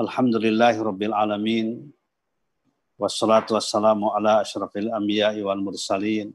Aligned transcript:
Alhamdulillahi 0.00 0.80
Rabbil 0.80 1.12
Alamin. 1.12 1.92
Wassalatu 2.96 3.52
wassalamu 3.52 4.08
ala 4.16 4.40
ashrafil 4.40 4.88
anbiya'i 4.88 5.44
wal 5.44 5.60
mursalin. 5.60 6.32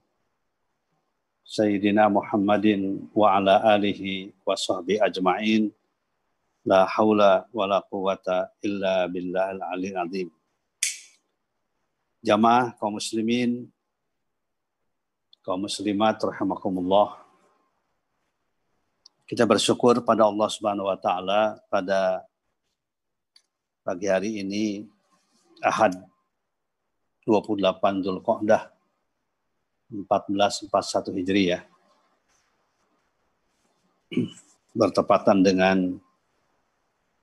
Sayyidina 1.42 2.06
Muhammadin 2.06 3.10
wa 3.10 3.34
ala 3.34 3.66
alihi 3.74 4.38
wa 4.46 4.54
sahbihi 4.54 5.02
ajma'in. 5.02 5.74
La 6.62 6.86
hawla 6.86 7.50
wa 7.50 7.66
la 7.66 7.82
quwata 7.82 8.54
illa 8.62 9.10
billahil 9.10 9.58
aliyil 9.58 9.98
azim. 9.98 10.30
Jamaah 12.22 12.78
kaum 12.78 13.02
muslimin, 13.02 13.66
kaum 15.42 15.66
muslimat 15.66 16.22
rahimakumullah. 16.22 17.18
Kita 19.26 19.42
bersyukur 19.50 20.06
pada 20.06 20.30
Allah 20.30 20.54
Subhanahu 20.54 20.86
wa 20.86 20.98
taala 21.02 21.58
pada 21.66 22.22
pagi 23.86 24.10
hari 24.10 24.42
ini 24.42 24.82
Ahad 25.62 25.94
28 27.22 28.02
Dzulqa'dah 28.02 28.74
1441 29.94 31.14
Hijriah. 31.22 31.62
Bertepatan 34.74 35.46
dengan 35.46 36.02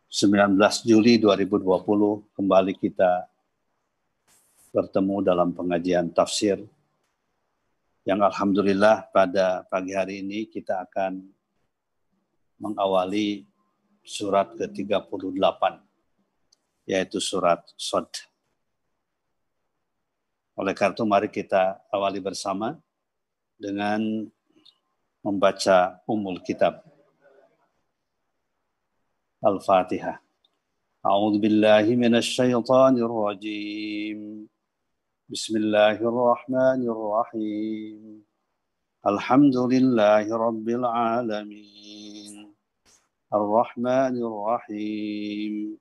19 0.06 0.54
Juli 0.86 1.18
2020 1.18 1.66
kembali 2.30 2.72
kita 2.78 3.26
bertemu 4.70 5.16
dalam 5.18 5.50
pengajian 5.50 6.14
tafsir 6.14 6.62
yang 8.06 8.22
alhamdulillah 8.22 9.10
pada 9.10 9.66
pagi 9.66 9.98
hari 9.98 10.22
ini 10.22 10.46
kita 10.46 10.86
akan 10.86 11.26
mengawali 12.62 13.42
surat 14.06 14.54
ke-38 14.54 15.91
yaitu 16.86 17.20
surat 17.22 17.62
Sod. 17.78 18.08
Oleh 20.58 20.74
karena 20.76 20.94
itu 20.94 21.04
mari 21.08 21.28
kita 21.32 21.80
awali 21.88 22.20
bersama 22.20 22.76
dengan 23.56 24.28
membaca 25.22 26.02
umul 26.04 26.42
kitab. 26.42 26.82
Al-Fatihah. 29.42 30.20
A'udzu 31.02 31.42
billahi 31.42 31.98
minasy 31.98 32.38
syaithanir 32.38 33.10
rajim. 33.10 34.46
Bismillahirrahmanirrahim. 35.26 38.22
Alhamdulillahi 39.02 40.30
rabbil 40.30 40.86
alamin. 40.86 42.54
Ar-Rahmanir 43.32 44.28
Rahim. 44.28 45.80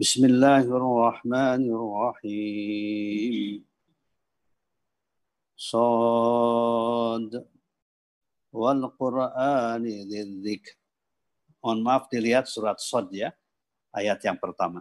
بسم 0.00 0.24
الله 0.24 0.64
الرحمن 0.64 1.62
الرحيم 1.78 3.64
صاد 5.56 7.46
والقرآن 8.52 9.84
ذي 9.84 10.22
الذكر 10.22 10.80
Mohon 11.60 11.84
maaf 11.84 12.08
dilihat 12.08 12.48
surat 12.48 12.80
Sod 12.80 13.12
ya, 13.12 13.36
ayat 13.92 14.16
yang 14.24 14.40
pertama. 14.40 14.80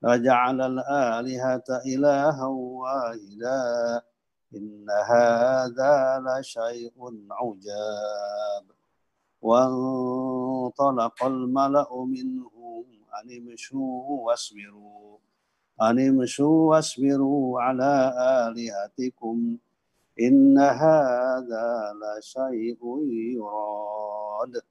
وجعل 0.03 0.61
الآلهة 0.61 1.65
إلها 1.87 2.47
واحدا 2.47 4.03
إن 4.55 4.87
هذا 4.91 6.23
لشيء 6.27 6.95
عجاب. 7.31 8.65
وانطلق 9.43 11.25
الملأ 11.25 12.05
منهم 12.05 12.85
أن 13.17 13.27
امشوا 13.39 14.27
واصبروا 14.27 15.19
أن 15.83 16.09
امشوا 16.09 16.71
واصبروا 16.71 17.61
على 17.61 18.13
آلهتكم 18.19 19.57
إن 20.21 20.59
هذا 20.59 21.93
لشيء 22.03 22.81
يراد. 23.37 24.63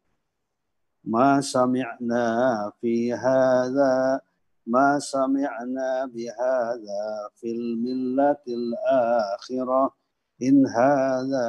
ما 1.03 1.41
سمعنا 1.41 2.71
في 2.81 3.13
هذا 3.13 4.21
ما 4.66 4.98
سمعنا 4.98 6.06
بهذا 6.14 7.28
في 7.36 7.52
الملة 7.52 8.44
الآخرة 8.48 9.94
إن 10.42 10.66
هذا 10.66 11.48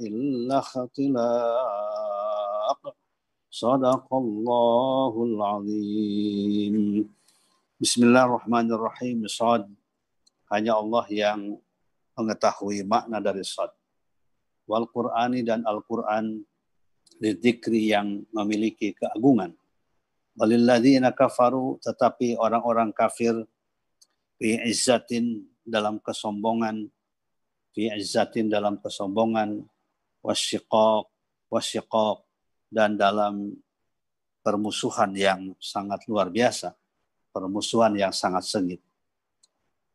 إلا 0.00 0.58
اختلاق 0.58 2.00
صدق 3.50 4.14
الله 4.14 5.24
العظيم 5.24 6.76
بسم 7.80 8.00
الله 8.02 8.24
الرحمن 8.24 8.72
الرحيم 8.72 9.26
صاد 9.26 9.66
hanya 10.50 10.74
Allah 10.74 11.06
yang 11.06 11.62
mengetahui 12.18 12.82
makna 12.82 13.22
dari 13.22 13.46
sad 13.46 13.70
wal 14.66 14.90
Qur'ani 14.90 15.46
dan 15.46 15.62
Al-Qur'an 15.62 16.42
dikri 17.22 17.94
yang 17.94 18.26
memiliki 18.34 18.90
keagungan 18.98 19.54
Walilladzina 20.35 21.15
kafaru 21.15 21.79
tetapi 21.79 22.35
orang-orang 22.35 22.91
kafir 22.91 23.35
fi 24.35 24.59
izzatin 24.67 25.47
dalam 25.63 25.99
kesombongan 26.03 26.91
fi 27.71 27.87
izzatin 27.95 28.51
dalam 28.51 28.75
kesombongan 28.83 29.63
wasyiqaq 30.19 31.07
wasyiqaq 31.47 32.17
dan 32.67 32.99
dalam 32.99 33.55
permusuhan 34.43 35.15
yang 35.15 35.55
sangat 35.63 36.03
luar 36.11 36.27
biasa 36.27 36.75
permusuhan 37.35 37.91
yang 37.99 38.15
sangat 38.15 38.47
sengit. 38.47 38.79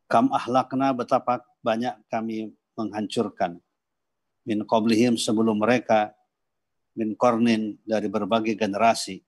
Kam 0.04 0.28
ahlakna 0.28 0.92
betapa 0.92 1.40
banyak 1.64 1.96
kami 2.12 2.52
menghancurkan. 2.76 3.56
Min 4.44 4.68
qablihim 4.68 5.16
sebelum 5.16 5.56
mereka 5.64 6.12
min 6.92 7.16
kornin 7.16 7.80
dari 7.88 8.12
berbagai 8.12 8.60
generasi 8.60 9.24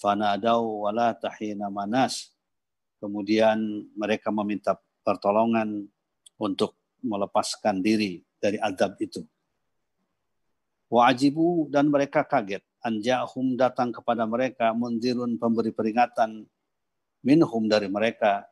fanadau 0.00 0.88
wala 0.88 1.16
tahina 1.16 1.68
manas. 1.72 2.32
Kemudian 2.96 3.60
mereka 3.92 4.32
meminta 4.32 4.76
pertolongan 5.04 5.84
untuk 6.40 6.76
melepaskan 7.04 7.84
diri 7.84 8.24
dari 8.40 8.56
adab 8.58 8.96
itu. 8.98 9.22
Wajibu 10.86 11.66
dan 11.68 11.90
mereka 11.90 12.22
kaget. 12.22 12.62
Anja'hum 12.86 13.58
datang 13.58 13.90
kepada 13.90 14.22
mereka 14.24 14.70
mundirun 14.70 15.34
pemberi 15.34 15.74
peringatan 15.74 16.46
minhum 17.26 17.66
dari 17.66 17.90
mereka. 17.90 18.46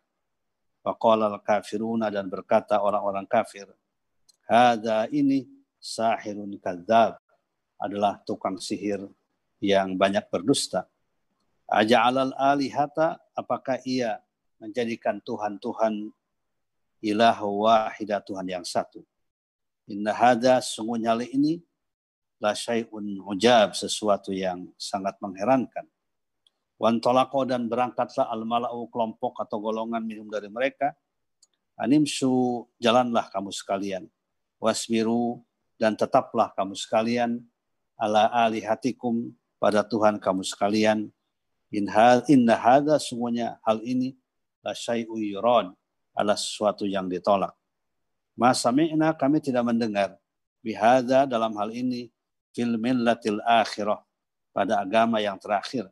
Faqala 0.82 1.30
al-kafiruna 1.30 2.10
dan 2.10 2.26
berkata 2.26 2.82
orang-orang 2.82 3.24
kafir. 3.24 3.70
Hada 4.44 5.08
ini 5.08 5.48
sahirun 5.80 6.58
kadzab 6.60 7.16
adalah 7.80 8.20
tukang 8.26 8.60
sihir 8.60 9.06
yang 9.62 9.96
banyak 9.96 10.26
berdusta. 10.28 10.84
Aja'alal 11.74 12.30
alihata, 12.38 13.18
apakah 13.34 13.82
ia 13.82 14.22
menjadikan 14.62 15.18
Tuhan-Tuhan 15.18 16.14
ilah 17.02 17.38
wahidah 17.42 18.22
Tuhan 18.22 18.46
yang 18.46 18.62
satu. 18.62 19.02
Inna 19.90 20.14
hada 20.14 20.62
sungguhnya 20.62 21.18
ini 21.20 21.60
la 22.38 22.56
syai'un 22.56 23.20
ujab 23.26 23.74
sesuatu 23.76 24.30
yang 24.30 24.70
sangat 24.78 25.18
mengherankan. 25.20 25.84
Wan 26.80 27.02
tolako 27.02 27.44
dan 27.44 27.66
berangkatlah 27.66 28.30
al 28.30 28.46
mala'u 28.46 28.88
kelompok 28.88 29.42
atau 29.42 29.60
golongan 29.60 30.02
minum 30.02 30.30
dari 30.30 30.48
mereka. 30.48 30.94
Animsu 31.74 32.64
jalanlah 32.78 33.28
kamu 33.34 33.50
sekalian. 33.50 34.06
Wasbiru 34.62 35.42
dan 35.76 35.98
tetaplah 35.98 36.54
kamu 36.54 36.78
sekalian 36.78 37.42
ala 37.98 38.30
alihatikum 38.46 39.34
pada 39.58 39.84
Tuhan 39.84 40.22
kamu 40.22 40.46
sekalian. 40.46 41.10
In 41.74 41.90
hal 41.90 42.22
inna 42.30 42.54
hadha 42.54 43.02
semuanya 43.02 43.58
hal 43.66 43.82
ini 43.82 44.14
la 44.62 44.70
syai'u 44.78 45.18
yurad 45.18 45.74
ala 46.14 46.38
sesuatu 46.38 46.86
yang 46.86 47.10
ditolak. 47.10 47.50
Masa 48.38 48.70
kami 49.18 49.42
tidak 49.42 49.66
mendengar 49.66 50.14
bihada 50.62 51.26
dalam 51.26 51.50
hal 51.58 51.74
ini 51.74 52.14
fil 52.54 52.78
millatil 52.78 53.42
akhirah 53.42 53.98
pada 54.54 54.78
agama 54.78 55.18
yang 55.18 55.34
terakhir. 55.34 55.90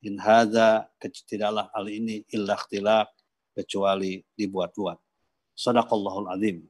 In 0.00 0.16
hadza 0.16 0.88
tidaklah 1.28 1.68
hal 1.76 1.86
ini 1.92 2.24
illa 2.32 2.56
ikhtilaf 2.56 3.12
kecuali 3.52 4.24
dibuat-buat. 4.32 4.96
Sadaqallahul 5.52 6.32
azim. 6.32 6.64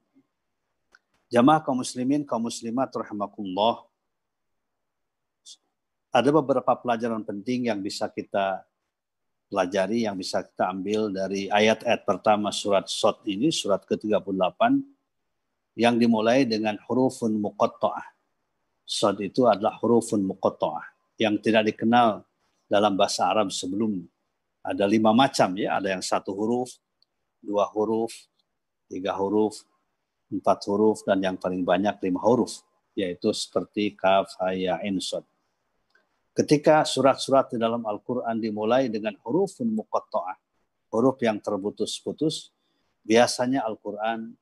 Jamaah 1.28 1.60
kaum 1.60 1.84
muslimin, 1.84 2.24
kaum 2.24 2.48
muslimat 2.48 2.88
rahimakumullah. 2.88 3.87
Ada 6.18 6.34
beberapa 6.34 6.74
pelajaran 6.74 7.22
penting 7.22 7.70
yang 7.70 7.78
bisa 7.78 8.10
kita 8.10 8.66
pelajari, 9.46 10.02
yang 10.02 10.18
bisa 10.18 10.42
kita 10.42 10.66
ambil 10.74 11.14
dari 11.14 11.46
ayat-ayat 11.46 12.02
pertama 12.02 12.50
surat 12.50 12.90
Sot 12.90 13.22
ini, 13.30 13.54
surat 13.54 13.86
ke-38, 13.86 14.58
yang 15.78 15.94
dimulai 15.94 16.42
dengan 16.42 16.74
hurufun 16.90 17.38
muqatta'ah 17.38 18.18
Sod 18.82 19.22
itu 19.22 19.46
adalah 19.46 19.78
hurufun 19.78 20.26
muqatta'ah 20.26 20.90
yang 21.22 21.38
tidak 21.38 21.70
dikenal 21.70 22.26
dalam 22.66 22.98
bahasa 22.98 23.30
Arab 23.30 23.54
sebelum 23.54 24.02
ada 24.66 24.90
lima 24.90 25.14
macam 25.14 25.54
ya, 25.54 25.78
ada 25.78 25.94
yang 25.94 26.02
satu 26.02 26.34
huruf, 26.34 26.74
dua 27.38 27.62
huruf, 27.70 28.10
tiga 28.90 29.14
huruf, 29.14 29.62
empat 30.34 30.66
huruf 30.66 31.06
dan 31.06 31.22
yang 31.22 31.38
paling 31.38 31.62
banyak 31.62 31.94
lima 32.10 32.18
huruf 32.26 32.58
yaitu 32.98 33.30
seperti 33.30 33.94
kaf, 33.94 34.34
haya, 34.42 34.82
in, 34.82 34.98
sod. 34.98 35.22
Ketika 36.38 36.86
surat-surat 36.86 37.50
di 37.50 37.58
dalam 37.58 37.82
Al-Quran 37.82 38.38
dimulai 38.38 38.86
dengan 38.86 39.18
hurufun 39.26 39.74
muqatta'ah, 39.74 40.38
huruf 40.94 41.18
yang 41.18 41.42
terputus-putus, 41.42 42.54
biasanya 43.02 43.66
Al-Quran 43.66 44.38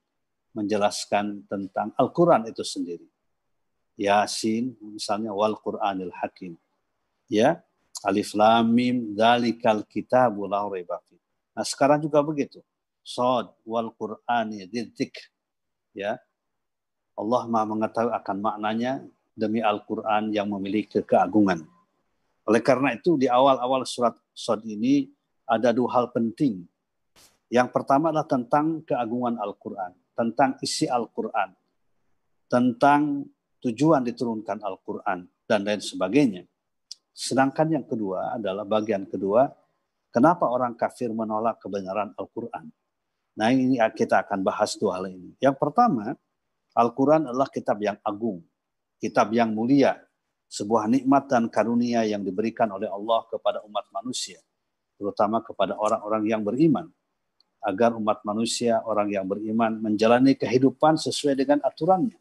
menjelaskan 0.52 1.48
tentang 1.48 1.96
Al-Quran 1.96 2.52
itu 2.52 2.60
sendiri. 2.60 3.08
Yasin 3.96 4.76
misalnya 4.84 5.32
wal 5.32 5.56
Qur'anil 5.56 6.12
Hakim. 6.20 6.60
Ya, 7.32 7.64
Alif 8.04 8.36
Lam 8.36 8.76
Mim 8.76 9.16
dzalikal 9.16 9.80
kitabu 9.88 10.44
la 10.44 10.68
raiba 10.68 11.00
Nah, 11.56 11.64
sekarang 11.64 12.04
juga 12.04 12.20
begitu. 12.20 12.60
Sod 13.00 13.56
wal 13.64 13.88
Qur'ani 13.96 14.68
dzikr. 14.68 15.32
Ya. 15.96 16.20
Allah 17.16 17.48
Maha 17.48 17.64
mengetahui 17.72 18.12
akan 18.12 18.36
maknanya 18.44 19.00
demi 19.32 19.64
Al-Qur'an 19.64 20.28
yang 20.28 20.52
memiliki 20.52 21.00
keagungan. 21.00 21.64
Oleh 22.46 22.62
karena 22.62 22.94
itu 22.94 23.18
di 23.18 23.26
awal-awal 23.26 23.82
surat 23.82 24.14
Sod 24.30 24.62
ini 24.62 25.10
ada 25.46 25.74
dua 25.74 25.98
hal 25.98 26.14
penting. 26.14 26.62
Yang 27.50 27.68
pertama 27.74 28.10
adalah 28.10 28.26
tentang 28.26 28.82
keagungan 28.86 29.38
Al-Qur'an, 29.38 29.94
tentang 30.14 30.58
isi 30.62 30.86
Al-Qur'an, 30.86 31.54
tentang 32.46 33.26
tujuan 33.66 34.06
diturunkan 34.06 34.62
Al-Quran 34.62 35.26
dan 35.46 35.60
lain 35.66 35.82
sebagainya. 35.82 36.46
Sedangkan 37.10 37.66
yang 37.72 37.86
kedua 37.86 38.38
adalah 38.38 38.62
bagian 38.62 39.08
kedua, 39.10 39.50
kenapa 40.14 40.46
orang 40.46 40.78
kafir 40.78 41.10
menolak 41.10 41.58
kebenaran 41.58 42.14
Al-Quran. 42.14 42.70
Nah 43.36 43.48
ini 43.52 43.80
kita 43.80 44.22
akan 44.22 44.46
bahas 44.46 44.78
dua 44.78 45.00
hal 45.00 45.10
ini. 45.10 45.34
Yang 45.42 45.56
pertama, 45.58 46.14
Al-Quran 46.76 47.26
adalah 47.26 47.48
kitab 47.50 47.80
yang 47.82 47.98
agung, 48.04 48.44
kitab 49.00 49.32
yang 49.32 49.50
mulia, 49.50 49.96
sebuah 50.56 50.88
nikmat 50.88 51.28
dan 51.28 51.52
karunia 51.52 52.08
yang 52.08 52.24
diberikan 52.24 52.72
oleh 52.72 52.88
Allah 52.88 53.28
kepada 53.28 53.60
umat 53.68 53.84
manusia, 53.92 54.40
terutama 54.96 55.44
kepada 55.44 55.76
orang-orang 55.76 56.24
yang 56.24 56.40
beriman, 56.40 56.88
agar 57.60 57.92
umat 57.92 58.24
manusia, 58.24 58.80
orang 58.88 59.12
yang 59.12 59.28
beriman, 59.28 59.76
menjalani 59.84 60.32
kehidupan 60.32 60.96
sesuai 60.96 61.36
dengan 61.36 61.60
aturannya 61.60 62.16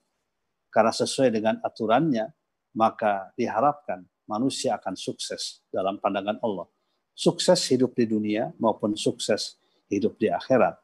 karena 0.76 0.92
sesuai 0.92 1.32
dengan 1.32 1.56
aturannya, 1.64 2.36
maka 2.76 3.32
diharapkan 3.40 4.04
manusia 4.28 4.76
akan 4.76 5.00
sukses 5.00 5.64
dalam 5.72 6.04
pandangan 6.04 6.36
Allah. 6.44 6.68
Sukses 7.16 7.64
hidup 7.72 7.96
di 7.96 8.04
dunia 8.04 8.52
maupun 8.60 9.00
sukses 9.00 9.56
hidup 9.88 10.20
di 10.20 10.28
akhirat. 10.28 10.76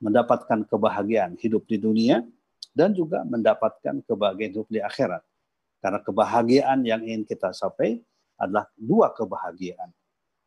Mendapatkan 0.00 0.64
kebahagiaan 0.64 1.36
hidup 1.36 1.68
di 1.68 1.76
dunia 1.76 2.24
dan 2.72 2.96
juga 2.96 3.20
mendapatkan 3.28 4.00
kebahagiaan 4.08 4.56
hidup 4.56 4.68
di 4.72 4.80
akhirat. 4.80 5.20
Karena 5.84 6.00
kebahagiaan 6.00 6.80
yang 6.80 7.04
ingin 7.04 7.28
kita 7.28 7.52
capai 7.52 8.00
adalah 8.40 8.64
dua 8.72 9.12
kebahagiaan. 9.12 9.92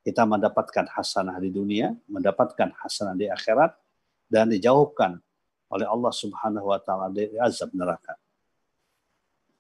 Kita 0.02 0.26
mendapatkan 0.26 0.90
hasanah 0.98 1.38
di 1.38 1.54
dunia, 1.54 1.94
mendapatkan 2.10 2.74
hasanah 2.74 3.14
di 3.14 3.30
akhirat, 3.30 3.78
dan 4.26 4.50
dijauhkan 4.50 5.22
oleh 5.70 5.86
Allah 5.86 6.10
Subhanahu 6.10 6.74
wa 6.74 6.82
taala 6.82 7.14
dari 7.14 7.38
azab 7.38 7.70
neraka. 7.78 8.18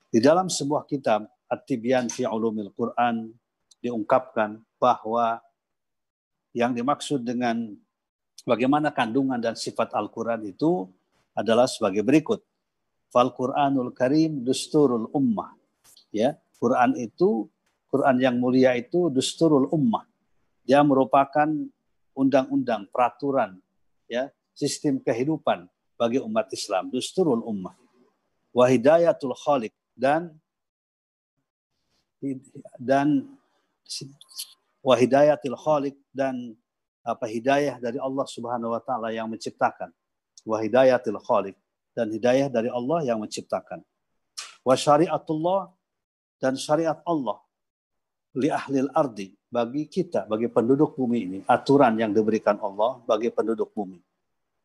Di 0.09 0.17
dalam 0.17 0.49
sebuah 0.49 0.89
kitab 0.89 1.29
At-Tibyan 1.45 2.09
fi 2.09 2.25
Ulumil 2.25 2.73
Quran 2.73 3.29
diungkapkan 3.77 4.57
bahwa 4.81 5.37
yang 6.55 6.73
dimaksud 6.73 7.21
dengan 7.21 7.75
bagaimana 8.47 8.89
kandungan 8.89 9.37
dan 9.37 9.53
sifat 9.53 9.93
Al-Quran 9.93 10.41
itu 10.47 10.89
adalah 11.37 11.69
sebagai 11.69 12.01
berikut. 12.01 12.41
Fal 13.11 13.29
Quranul 13.35 13.93
Karim 13.93 14.41
dusturul 14.41 15.11
ummah. 15.13 15.56
Ya, 16.17 16.33
Quran 16.57 16.97
itu 16.97 17.45
Quran 17.93 18.17
yang 18.17 18.35
mulia 18.41 18.73
itu 18.73 19.13
dusturul 19.13 19.69
ummah. 19.69 20.03
Dia 20.65 20.81
merupakan 20.81 21.47
undang-undang, 22.17 22.89
peraturan, 22.89 23.61
ya, 24.09 24.33
sistem 24.57 24.97
kehidupan 24.97 25.69
bagi 25.95 26.17
umat 26.17 26.49
Islam, 26.49 26.89
dusturul 26.89 27.45
ummah. 27.45 27.77
Wahidayatul 28.51 29.37
khaliq, 29.37 29.71
dan 29.93 30.33
dan 32.81 33.29
wahidayatil 34.81 35.53
khaliq 35.53 35.93
dan 36.09 36.57
apa 37.05 37.29
hidayah 37.29 37.77
dari 37.77 38.01
Allah 38.01 38.25
Subhanahu 38.25 38.73
wa 38.73 38.81
taala 38.81 39.13
yang 39.13 39.29
menciptakan. 39.29 39.93
Wahidayatil 40.41 41.21
khaliq 41.21 41.55
dan 41.93 42.09
hidayah 42.09 42.49
dari 42.49 42.67
Allah 42.73 43.05
yang 43.05 43.21
menciptakan. 43.21 43.85
Wa 44.65 44.75
syariatullah 44.75 45.76
dan 46.37 46.53
syariat 46.57 47.01
Allah 47.05 47.41
li 48.37 48.49
ahlil 48.53 48.89
ardi 48.93 49.33
bagi 49.49 49.89
kita 49.89 50.29
bagi 50.29 50.47
penduduk 50.47 50.93
bumi 50.93 51.19
ini. 51.25 51.39
Aturan 51.49 51.97
yang 51.97 52.13
diberikan 52.13 52.61
Allah 52.61 53.01
bagi 53.03 53.33
penduduk 53.33 53.73
bumi. 53.73 53.97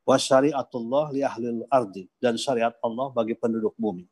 Wa 0.05 0.21
syariatullah 0.21 1.15
li 1.17 1.23
ahlil 1.25 1.65
ardi 1.73 2.05
dan 2.21 2.37
syariat 2.37 2.77
Allah 2.85 3.09
bagi 3.11 3.33
penduduk 3.33 3.73
bumi. 3.81 4.05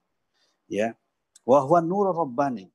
Ya. 0.70 0.96
Wahwa 1.44 1.84
nur 1.84 2.12
rabbani 2.12 2.68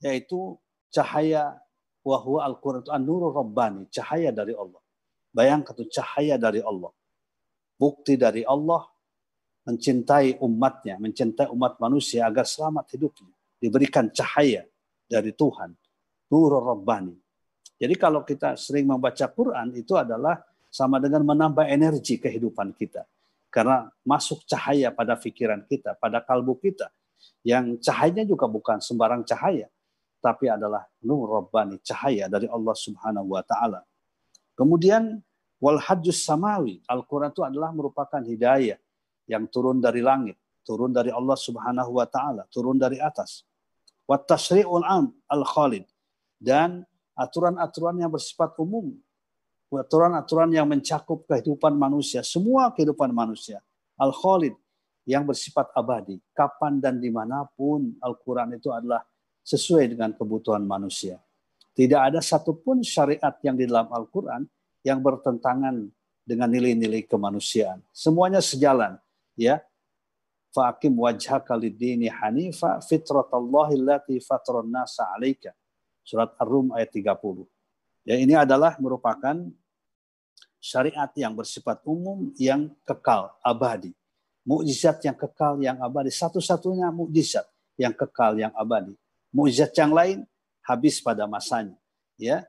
yaitu 0.00 0.56
cahaya 0.88 1.60
wahwa 2.00 2.44
Al-Quran 2.48 2.80
itu 2.84 2.92
an-nur 2.92 3.32
rabbani 3.32 3.84
cahaya 3.92 4.32
dari 4.32 4.56
Allah. 4.56 4.80
Bayangkan 5.30 5.76
itu 5.76 5.84
cahaya 5.92 6.40
dari 6.40 6.64
Allah. 6.64 6.92
Bukti 7.76 8.16
dari 8.16 8.44
Allah 8.44 8.88
mencintai 9.68 10.40
umatnya 10.40 10.96
mencintai 10.96 11.52
umat 11.52 11.76
manusia 11.76 12.24
agar 12.24 12.48
selamat 12.48 12.96
hidupnya 12.96 13.28
diberikan 13.60 14.08
cahaya 14.10 14.64
dari 15.06 15.30
Tuhan 15.36 15.70
nur 16.32 16.52
rabbani 16.56 17.14
jadi 17.76 17.94
kalau 17.96 18.24
kita 18.24 18.56
sering 18.56 18.88
membaca 18.88 19.28
Quran 19.28 19.76
itu 19.76 19.94
adalah 19.94 20.40
sama 20.72 20.98
dengan 20.98 21.22
menambah 21.22 21.68
energi 21.68 22.16
kehidupan 22.16 22.72
kita 22.74 23.04
karena 23.52 23.92
masuk 24.02 24.42
cahaya 24.48 24.88
pada 24.90 25.14
pikiran 25.14 25.62
kita 25.68 25.94
pada 26.00 26.24
kalbu 26.24 26.56
kita 26.56 26.88
yang 27.40 27.80
cahayanya 27.80 28.28
juga 28.28 28.44
bukan 28.44 28.78
sembarang 28.84 29.24
cahaya, 29.24 29.68
tapi 30.20 30.52
adalah 30.52 30.84
nur 31.00 31.40
rabbani, 31.40 31.80
cahaya 31.80 32.28
dari 32.28 32.44
Allah 32.48 32.76
Subhanahu 32.76 33.32
wa 33.32 33.40
taala. 33.44 33.80
Kemudian 34.52 35.20
wal 35.56 35.80
hajjus 35.80 36.20
samawi, 36.20 36.84
Al-Qur'an 36.84 37.32
itu 37.32 37.40
adalah 37.40 37.72
merupakan 37.72 38.20
hidayah 38.20 38.76
yang 39.24 39.48
turun 39.48 39.80
dari 39.80 40.04
langit, 40.04 40.36
turun 40.64 40.92
dari 40.92 41.08
Allah 41.08 41.36
Subhanahu 41.36 41.96
wa 41.96 42.04
taala, 42.04 42.44
turun 42.52 42.76
dari 42.76 43.00
atas. 43.00 43.48
Wat 44.10 44.26
tasri'ul 44.26 44.82
am 44.82 45.14
al-khalid 45.30 45.86
dan 46.42 46.82
aturan-aturan 47.14 47.94
yang 48.02 48.10
bersifat 48.10 48.58
umum, 48.58 48.98
aturan-aturan 49.70 50.50
yang 50.50 50.66
mencakup 50.66 51.30
kehidupan 51.30 51.78
manusia, 51.78 52.26
semua 52.26 52.74
kehidupan 52.74 53.14
manusia. 53.14 53.62
Al-Khalid 54.00 54.56
yang 55.04 55.28
bersifat 55.28 55.70
abadi. 55.76 56.18
Kapan 56.32 56.80
dan 56.80 56.98
di 56.98 57.12
mana 57.12 57.44
pun 57.44 57.94
Al-Quran 58.00 58.56
itu 58.56 58.72
adalah 58.72 59.04
sesuai 59.44 59.92
dengan 59.92 60.16
kebutuhan 60.16 60.64
manusia. 60.64 61.20
Tidak 61.76 62.00
ada 62.00 62.18
satupun 62.24 62.80
syariat 62.80 63.36
yang 63.44 63.54
di 63.54 63.68
dalam 63.68 63.92
Al-Quran 63.92 64.48
yang 64.82 65.04
bertentangan 65.04 65.86
dengan 66.24 66.48
nilai-nilai 66.48 67.04
kemanusiaan. 67.06 67.84
Semuanya 67.92 68.40
sejalan. 68.40 68.96
Ya, 69.38 69.62
Fa'akim 70.50 70.98
wajhaka 70.98 71.54
lidini 71.54 72.10
hanifa 72.10 72.82
fitratallahi 72.82 73.78
allati 73.78 74.18
fatron 74.18 74.66
nasa 74.66 75.06
alaika. 75.14 75.54
Surat 76.02 76.34
Ar-Rum 76.42 76.74
ayat 76.74 76.90
30. 76.90 77.46
Ya, 78.02 78.18
ini 78.18 78.34
adalah 78.34 78.74
merupakan 78.82 79.36
syariat 80.58 81.08
yang 81.14 81.38
bersifat 81.38 81.86
umum 81.86 82.34
yang 82.34 82.74
kekal, 82.82 83.30
abadi. 83.46 83.94
Mukjizat 84.42 85.06
yang 85.06 85.14
kekal, 85.14 85.62
yang 85.62 85.78
abadi. 85.78 86.10
Satu-satunya 86.10 86.90
mukjizat 86.90 87.46
yang 87.78 87.94
kekal, 87.94 88.34
yang 88.34 88.50
abadi. 88.58 88.98
Mukjizat 89.30 89.70
yang 89.78 89.94
lain 89.94 90.18
habis 90.66 90.98
pada 90.98 91.30
masanya. 91.30 91.78
Ya, 92.18 92.42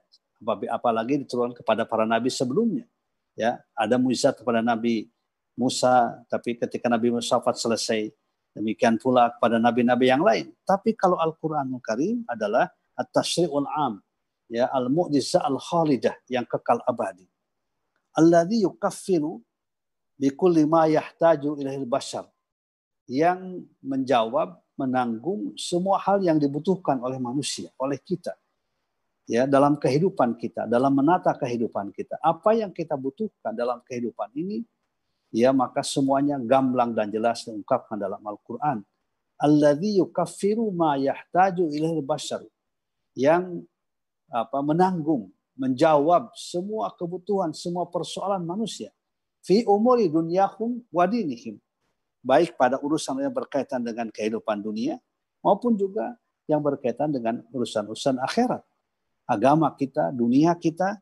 apalagi 0.73 1.21
diturunkan 1.21 1.61
kepada 1.61 1.85
para 1.85 2.09
nabi 2.09 2.33
sebelumnya. 2.33 2.89
Ya, 3.37 3.61
ada 3.77 3.95
mukjizat 3.95 4.43
kepada 4.43 4.59
Nabi 4.59 5.07
Musa, 5.61 6.25
tapi 6.25 6.57
ketika 6.57 6.89
Nabi 6.89 7.13
Musa 7.13 7.37
wafat 7.37 7.61
selesai, 7.61 8.09
demikian 8.57 8.97
pula 8.97 9.29
kepada 9.37 9.61
nabi-nabi 9.61 10.09
yang 10.09 10.25
lain. 10.25 10.49
Tapi 10.65 10.97
kalau 10.97 11.21
Al-Qur'anul 11.21 11.79
Karim 11.85 12.25
adalah 12.25 12.65
at-tasyri'ul 12.97 13.69
am, 13.69 14.01
ya 14.49 14.65
al-mu'jizah 14.73 15.45
al-khalidah 15.45 16.17
yang 16.25 16.43
kekal 16.49 16.81
abadi. 16.89 17.29
Alladhi 18.17 18.65
yukaffiru 18.65 19.39
bikulli 20.17 20.65
ma 20.65 20.89
yahtaju 20.89 21.61
ilahil 21.61 21.85
bashar. 21.85 22.25
Yang 23.05 23.69
menjawab, 23.83 24.59
menanggung 24.79 25.53
semua 25.61 26.01
hal 26.01 26.25
yang 26.25 26.41
dibutuhkan 26.41 26.97
oleh 27.05 27.21
manusia, 27.21 27.69
oleh 27.77 28.01
kita. 28.01 28.33
Ya, 29.29 29.45
dalam 29.45 29.77
kehidupan 29.77 30.35
kita, 30.35 30.65
dalam 30.65 30.91
menata 30.91 31.31
kehidupan 31.37 31.93
kita. 31.93 32.17
Apa 32.19 32.57
yang 32.57 32.73
kita 32.73 32.97
butuhkan 32.97 33.53
dalam 33.53 33.79
kehidupan 33.85 34.33
ini 34.33 34.65
ya 35.31 35.55
maka 35.55 35.81
semuanya 35.81 36.37
gamblang 36.37 36.91
dan 36.91 37.07
jelas 37.07 37.47
diungkapkan 37.47 37.97
dalam 37.97 38.19
Al-Qur'an. 38.19 38.83
Alladzi 39.41 39.97
yukaffiru 39.97 40.69
ma 40.69 40.99
yahtaju 40.99 41.71
ilaihi 41.71 42.03
bashar. 42.05 42.45
Yang 43.17 43.65
apa 44.29 44.61
menanggung, 44.61 45.33
menjawab 45.57 46.31
semua 46.37 46.93
kebutuhan, 46.93 47.51
semua 47.51 47.89
persoalan 47.89 48.43
manusia. 48.45 48.93
Fi 49.41 49.65
umuri 49.65 50.07
dunyahum 50.07 50.85
wa 50.93 51.09
dinihim. 51.09 51.57
Baik 52.21 52.53
pada 52.53 52.77
urusan 52.77 53.17
yang 53.17 53.33
berkaitan 53.33 53.81
dengan 53.81 54.13
kehidupan 54.13 54.61
dunia 54.61 55.01
maupun 55.41 55.73
juga 55.73 56.13
yang 56.45 56.61
berkaitan 56.61 57.09
dengan 57.09 57.41
urusan-urusan 57.49 58.21
akhirat. 58.21 58.61
Agama 59.25 59.73
kita, 59.73 60.13
dunia 60.13 60.53
kita, 60.53 61.01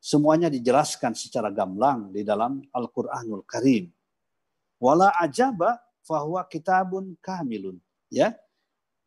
Semuanya 0.00 0.48
dijelaskan 0.48 1.12
secara 1.12 1.52
gamblang 1.52 2.08
di 2.08 2.24
dalam 2.24 2.64
Al-Qur'anul 2.72 3.44
Karim. 3.44 3.84
Wala 4.80 5.12
ajaba 5.20 5.76
fahuwa 6.00 6.48
kitabun 6.48 7.20
kamilun. 7.20 7.76
Ya. 8.08 8.32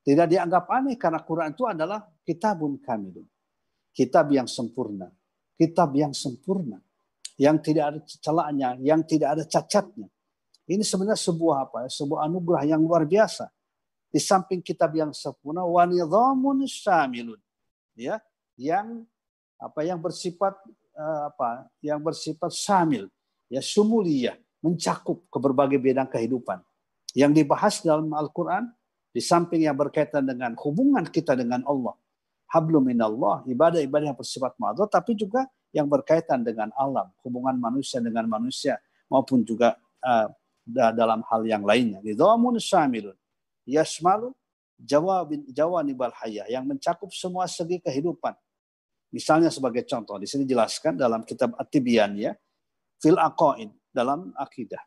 Tidak 0.03 0.29
dianggap 0.29 0.69
aneh 0.69 0.99
karena 0.99 1.23
Quran 1.25 1.55
itu 1.57 1.65
adalah 1.65 2.05
kitabun 2.21 2.77
kamilun. 2.77 3.25
Kitab 3.89 4.29
yang 4.29 4.45
sempurna. 4.45 5.09
Kitab 5.57 5.97
yang 5.97 6.13
sempurna. 6.13 6.77
Yang 7.41 7.73
tidak 7.73 7.83
ada 7.89 7.99
celahnya, 8.05 8.69
yang 8.77 9.01
tidak 9.01 9.33
ada 9.33 9.43
cacatnya. 9.49 10.05
Ini 10.69 10.85
sebenarnya 10.85 11.17
sebuah 11.17 11.57
apa? 11.65 11.77
Ya? 11.87 11.89
Sebuah 11.89 12.29
anugerah 12.29 12.63
yang 12.69 12.85
luar 12.85 13.09
biasa. 13.09 13.49
Di 14.13 14.21
samping 14.21 14.61
kitab 14.61 14.93
yang 14.93 15.09
sempurna, 15.09 15.65
wanidhamun 15.65 16.69
syamilun. 16.69 17.41
Ya, 17.97 18.21
yang 18.53 19.05
apa 19.57 19.81
yang 19.81 19.97
bersifat 19.97 20.53
apa 20.97 21.67
yang 21.81 21.97
bersifat 21.99 22.53
samil, 22.53 23.09
ya 23.49 23.61
sumulia, 23.61 24.37
mencakup 24.61 25.25
ke 25.27 25.37
berbagai 25.41 25.77
bidang 25.81 26.07
kehidupan. 26.07 26.61
Yang 27.13 27.43
dibahas 27.43 27.75
dalam 27.85 28.09
Al-Quran, 28.13 28.69
di 29.13 29.21
samping 29.21 29.65
yang 29.69 29.77
berkaitan 29.77 30.25
dengan 30.25 30.57
hubungan 30.57 31.05
kita 31.05 31.37
dengan 31.37 31.61
Allah, 31.69 31.93
hablum 32.49 32.85
minallah, 32.85 33.45
ibadah-ibadah 33.45 34.13
yang 34.13 34.17
bersifat 34.17 34.57
ma'adud, 34.57 34.89
tapi 34.89 35.13
juga 35.13 35.45
yang 35.73 35.85
berkaitan 35.89 36.41
dengan 36.41 36.69
alam, 36.77 37.09
hubungan 37.25 37.57
manusia 37.57 38.01
dengan 38.01 38.25
manusia, 38.25 38.77
maupun 39.09 39.45
juga 39.45 39.77
uh, 40.01 40.29
dalam 40.93 41.21
hal 41.29 41.41
yang 41.45 41.61
lainnya. 41.61 42.01
Nidhamun 42.01 42.57
syamilun, 42.57 43.17
yasmalu 43.65 44.33
jawabin 44.81 45.45
jawanibal 45.49 46.13
hayah, 46.21 46.49
yang 46.49 46.65
mencakup 46.65 47.13
semua 47.13 47.45
segi 47.45 47.77
kehidupan, 47.81 48.33
Misalnya 49.13 49.53
sebagai 49.53 49.85
contoh, 49.85 50.17
di 50.17 50.25
sini 50.25 50.41
jelaskan 50.49 50.97
dalam 50.97 51.21
kitab 51.21 51.53
At-Tibyan 51.53 52.17
ya, 52.17 52.33
fil 52.97 53.13
aqaid 53.13 53.69
dalam 53.93 54.33
akidah. 54.33 54.81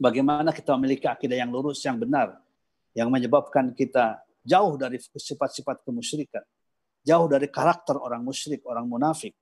Bagaimana 0.00 0.48
kita 0.48 0.72
memiliki 0.80 1.04
akidah 1.04 1.36
yang 1.36 1.52
lurus, 1.52 1.84
yang 1.84 2.00
benar, 2.00 2.40
yang 2.96 3.12
menyebabkan 3.12 3.76
kita 3.76 4.24
jauh 4.40 4.80
dari 4.80 4.96
sifat-sifat 4.96 5.84
kemusyrikan, 5.84 6.40
jauh 7.04 7.28
dari 7.28 7.52
karakter 7.52 8.00
orang 8.00 8.24
musyrik, 8.24 8.64
orang 8.64 8.88
munafik, 8.88 9.36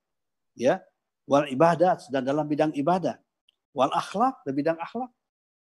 ya, 0.58 0.82
wal 1.30 1.46
ibadat 1.46 2.10
dan 2.10 2.26
dalam 2.26 2.50
bidang 2.50 2.74
ibadah, 2.74 3.22
wal 3.70 3.94
akhlak 3.94 4.42
dan 4.42 4.52
bidang 4.52 4.78
akhlak, 4.82 5.14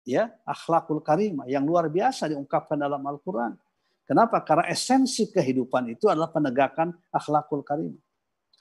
ya, 0.09 0.33
akhlakul 0.49 1.05
karimah 1.05 1.45
yang 1.53 1.69
luar 1.69 1.93
biasa 1.93 2.33
diungkapkan 2.33 2.81
dalam 2.81 3.05
Al-Qur'an. 3.05 3.61
Kenapa? 4.09 4.41
Karena 4.41 4.73
esensi 4.73 5.29
kehidupan 5.29 5.93
itu 5.93 6.09
adalah 6.09 6.33
penegakan 6.33 6.97
akhlakul 7.13 7.61
karimah. 7.61 8.01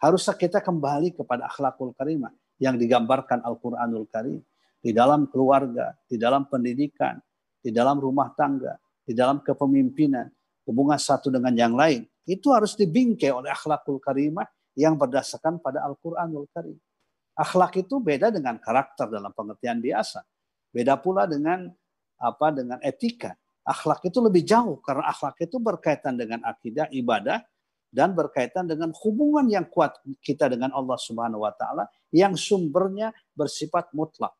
Harusnya 0.01 0.33
kita 0.33 0.65
kembali 0.65 1.13
kepada 1.13 1.45
akhlakul 1.45 1.93
karimah 1.93 2.33
yang 2.57 2.73
digambarkan 2.73 3.45
Al-Quranul 3.45 4.09
Karim. 4.09 4.41
Di 4.81 4.89
dalam 4.97 5.29
keluarga, 5.29 5.93
di 6.09 6.17
dalam 6.17 6.49
pendidikan, 6.49 7.21
di 7.61 7.69
dalam 7.69 8.01
rumah 8.01 8.33
tangga, 8.33 8.81
di 9.05 9.13
dalam 9.13 9.37
kepemimpinan, 9.45 10.25
hubungan 10.65 10.97
satu 10.97 11.29
dengan 11.29 11.53
yang 11.53 11.77
lain. 11.77 12.01
Itu 12.25 12.49
harus 12.49 12.73
dibingkai 12.73 13.29
oleh 13.29 13.53
akhlakul 13.53 14.01
karimah 14.01 14.49
yang 14.73 14.97
berdasarkan 14.97 15.61
pada 15.61 15.85
Al-Quranul 15.85 16.49
Karim. 16.49 16.81
Akhlak 17.37 17.77
itu 17.77 18.01
beda 18.01 18.33
dengan 18.33 18.57
karakter 18.57 19.05
dalam 19.13 19.29
pengertian 19.37 19.77
biasa. 19.77 20.25
Beda 20.73 20.97
pula 20.97 21.29
dengan 21.29 21.69
apa 22.17 22.47
dengan 22.49 22.81
etika. 22.81 23.37
Akhlak 23.61 24.01
itu 24.09 24.17
lebih 24.17 24.41
jauh 24.41 24.81
karena 24.81 25.13
akhlak 25.13 25.37
itu 25.45 25.61
berkaitan 25.61 26.17
dengan 26.17 26.41
akidah, 26.41 26.89
ibadah, 26.89 27.45
dan 27.91 28.15
berkaitan 28.15 28.65
dengan 28.65 28.95
hubungan 29.03 29.45
yang 29.51 29.67
kuat 29.67 29.99
kita 30.23 30.47
dengan 30.47 30.71
Allah 30.71 30.95
Subhanahu 30.95 31.43
wa 31.43 31.51
taala 31.51 31.91
yang 32.15 32.39
sumbernya 32.39 33.11
bersifat 33.35 33.91
mutlak, 33.91 34.31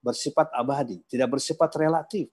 bersifat 0.00 0.48
abadi, 0.56 1.04
tidak 1.04 1.36
bersifat 1.36 1.76
relatif, 1.76 2.32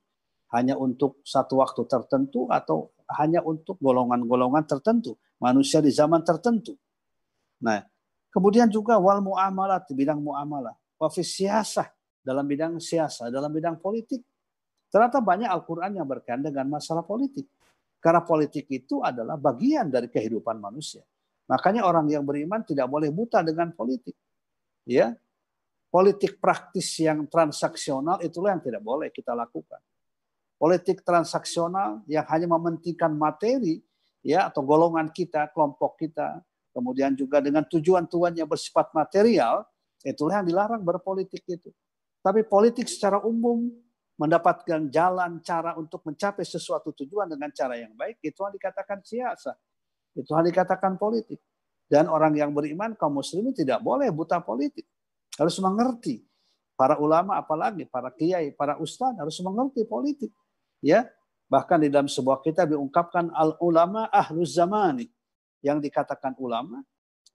hanya 0.55 0.79
untuk 0.79 1.19
satu 1.27 1.59
waktu 1.59 1.83
tertentu 1.83 2.47
atau 2.47 2.95
hanya 3.19 3.43
untuk 3.43 3.75
golongan-golongan 3.83 4.63
tertentu, 4.63 5.19
manusia 5.43 5.83
di 5.83 5.91
zaman 5.91 6.23
tertentu. 6.23 6.79
Nah, 7.59 7.83
kemudian 8.31 8.71
juga 8.71 8.95
wal 8.95 9.19
muamalat 9.19 9.83
di 9.91 9.93
bidang 9.99 10.23
muamalah, 10.23 10.73
wa 10.95 11.09
siasah 11.11 11.91
dalam 12.23 12.47
bidang 12.47 12.79
siasa, 12.79 13.27
dalam 13.27 13.51
bidang 13.51 13.83
politik. 13.83 14.23
Ternyata 14.87 15.19
banyak 15.19 15.49
Al-Qur'an 15.49 15.91
yang 15.91 16.07
berkaitan 16.07 16.45
dengan 16.45 16.69
masalah 16.71 17.03
politik. 17.03 17.49
Karena 18.03 18.19
politik 18.19 18.67
itu 18.67 18.99
adalah 18.99 19.39
bagian 19.39 19.87
dari 19.87 20.11
kehidupan 20.11 20.59
manusia. 20.59 21.07
Makanya 21.47 21.87
orang 21.87 22.11
yang 22.11 22.27
beriman 22.27 22.59
tidak 22.67 22.91
boleh 22.91 23.07
buta 23.07 23.39
dengan 23.39 23.71
politik. 23.71 24.11
Ya, 24.83 25.15
politik 25.87 26.43
praktis 26.43 26.99
yang 26.99 27.23
transaksional 27.31 28.19
itulah 28.19 28.59
yang 28.59 28.63
tidak 28.63 28.83
boleh 28.83 29.07
kita 29.07 29.31
lakukan. 29.31 29.79
Politik 30.59 30.99
transaksional 31.07 32.03
yang 32.11 32.27
hanya 32.27 32.47
mementingkan 32.51 33.15
materi 33.15 33.79
ya 34.19 34.51
atau 34.51 34.67
golongan 34.67 35.07
kita, 35.07 35.47
kelompok 35.55 36.03
kita, 36.03 36.43
kemudian 36.75 37.15
juga 37.15 37.39
dengan 37.39 37.63
tujuan-tujuan 37.67 38.35
yang 38.35 38.51
bersifat 38.51 38.91
material, 38.91 39.63
itulah 40.03 40.43
yang 40.43 40.47
dilarang 40.47 40.83
berpolitik 40.83 41.43
itu. 41.47 41.71
Tapi 42.19 42.43
politik 42.43 42.87
secara 42.87 43.23
umum 43.23 43.71
mendapatkan 44.17 44.93
jalan 44.93 45.41
cara 45.41 45.73
untuk 45.73 46.05
mencapai 46.05 46.45
sesuatu 46.45 46.93
tujuan 46.93 47.25
dengan 47.25 47.49
cara 47.49 47.77
yang 47.77 47.93
baik, 47.97 48.21
itu 48.21 48.37
yang 48.37 48.53
dikatakan 48.53 49.01
siasa. 49.01 49.57
Itu 50.13 50.29
yang 50.37 50.45
dikatakan 50.45 51.01
politik. 51.01 51.41
Dan 51.89 52.09
orang 52.09 52.37
yang 52.37 52.53
beriman, 52.53 52.93
kaum 52.93 53.17
muslimin 53.21 53.53
tidak 53.53 53.81
boleh 53.81 54.09
buta 54.13 54.41
politik. 54.41 54.85
Harus 55.37 55.57
mengerti. 55.57 56.21
Para 56.73 56.97
ulama 56.97 57.37
apalagi, 57.37 57.85
para 57.85 58.09
kiai, 58.13 58.53
para 58.53 58.77
ustadz 58.81 59.17
harus 59.17 59.37
mengerti 59.41 59.85
politik. 59.85 60.33
Ya, 60.81 61.09
Bahkan 61.49 61.85
di 61.85 61.89
dalam 61.93 62.09
sebuah 62.09 62.41
kitab 62.41 62.73
diungkapkan 62.73 63.29
al-ulama 63.29 64.09
ahlus 64.09 64.57
zamani. 64.57 65.05
Yang 65.61 65.89
dikatakan 65.89 66.33
ulama, 66.41 66.81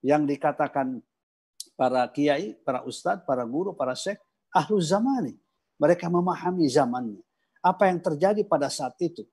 yang 0.02 0.26
dikatakan 0.26 1.00
para 1.78 2.02
kiai, 2.10 2.58
para 2.60 2.82
ustadz, 2.82 3.22
para 3.24 3.46
guru, 3.46 3.78
para 3.78 3.94
syekh, 3.94 4.18
ahlus 4.50 4.90
zamani 4.90 5.38
mereka 5.78 6.10
memahami 6.10 6.66
zamannya. 6.68 7.22
Apa 7.62 7.88
yang 7.90 8.02
terjadi 8.02 8.42
pada 8.44 8.68
saat 8.68 8.98
itu. 9.00 9.24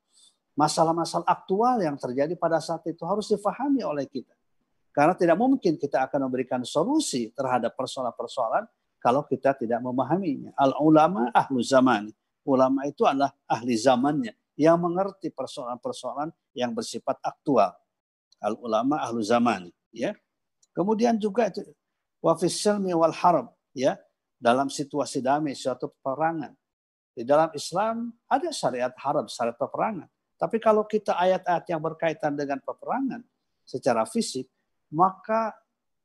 masalah-masalah 0.55 1.27
aktual 1.27 1.83
yang 1.83 1.99
terjadi 1.99 2.31
pada 2.39 2.63
saat 2.63 2.79
itu 2.87 3.03
harus 3.03 3.27
difahami 3.27 3.83
oleh 3.83 4.07
kita. 4.07 4.31
Karena 4.95 5.11
tidak 5.11 5.35
mungkin 5.35 5.75
kita 5.75 6.07
akan 6.07 6.31
memberikan 6.31 6.63
solusi 6.63 7.27
terhadap 7.35 7.75
persoalan-persoalan 7.75 8.63
kalau 9.03 9.27
kita 9.27 9.51
tidak 9.59 9.83
memahaminya. 9.83 10.55
Al-ulama 10.55 11.27
ahlu 11.35 11.59
zaman. 11.59 12.07
Ulama 12.47 12.87
itu 12.87 13.03
adalah 13.03 13.35
ahli 13.43 13.75
zamannya 13.75 14.31
yang 14.55 14.79
mengerti 14.79 15.27
persoalan-persoalan 15.35 16.31
yang 16.55 16.71
bersifat 16.71 17.19
aktual. 17.19 17.75
Al-ulama 18.39 19.03
ahlu 19.03 19.19
zaman. 19.19 19.67
Ya. 19.91 20.15
Kemudian 20.71 21.19
juga 21.19 21.51
itu 21.51 21.67
wafis 22.23 22.63
wal 22.71 23.11
harb. 23.11 23.51
Ya. 23.75 23.99
Dalam 24.45 24.69
situasi 24.69 25.25
damai, 25.25 25.57
suatu 25.57 25.89
peperangan. 25.89 26.53
Di 27.17 27.25
dalam 27.25 27.49
Islam 27.57 28.13
ada 28.29 28.53
syariat 28.53 28.93
harab, 28.93 29.25
syariat 29.25 29.57
peperangan. 29.57 30.05
Tapi 30.37 30.61
kalau 30.61 30.85
kita 30.85 31.17
ayat-ayat 31.17 31.65
yang 31.65 31.81
berkaitan 31.81 32.37
dengan 32.37 32.61
peperangan 32.61 33.25
secara 33.65 34.05
fisik, 34.05 34.45
maka 34.93 35.57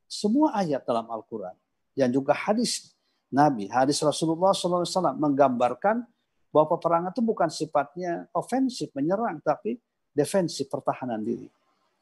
semua 0.09 0.57
ayat 0.57 0.81
dalam 0.89 1.05
Al-Quran 1.13 1.53
dan 1.93 2.09
juga 2.09 2.33
hadis 2.33 2.97
Nabi, 3.29 3.69
hadis 3.69 4.01
Rasulullah 4.01 4.57
SAW 4.57 4.89
menggambarkan 5.21 6.03
bahwa 6.49 6.67
peperangan 6.79 7.13
itu 7.13 7.23
bukan 7.23 7.51
sifatnya 7.53 8.27
ofensif, 8.35 8.89
menyerang, 8.97 9.39
tapi 9.45 9.77
defensif, 10.11 10.67
pertahanan 10.67 11.21
diri. 11.23 11.47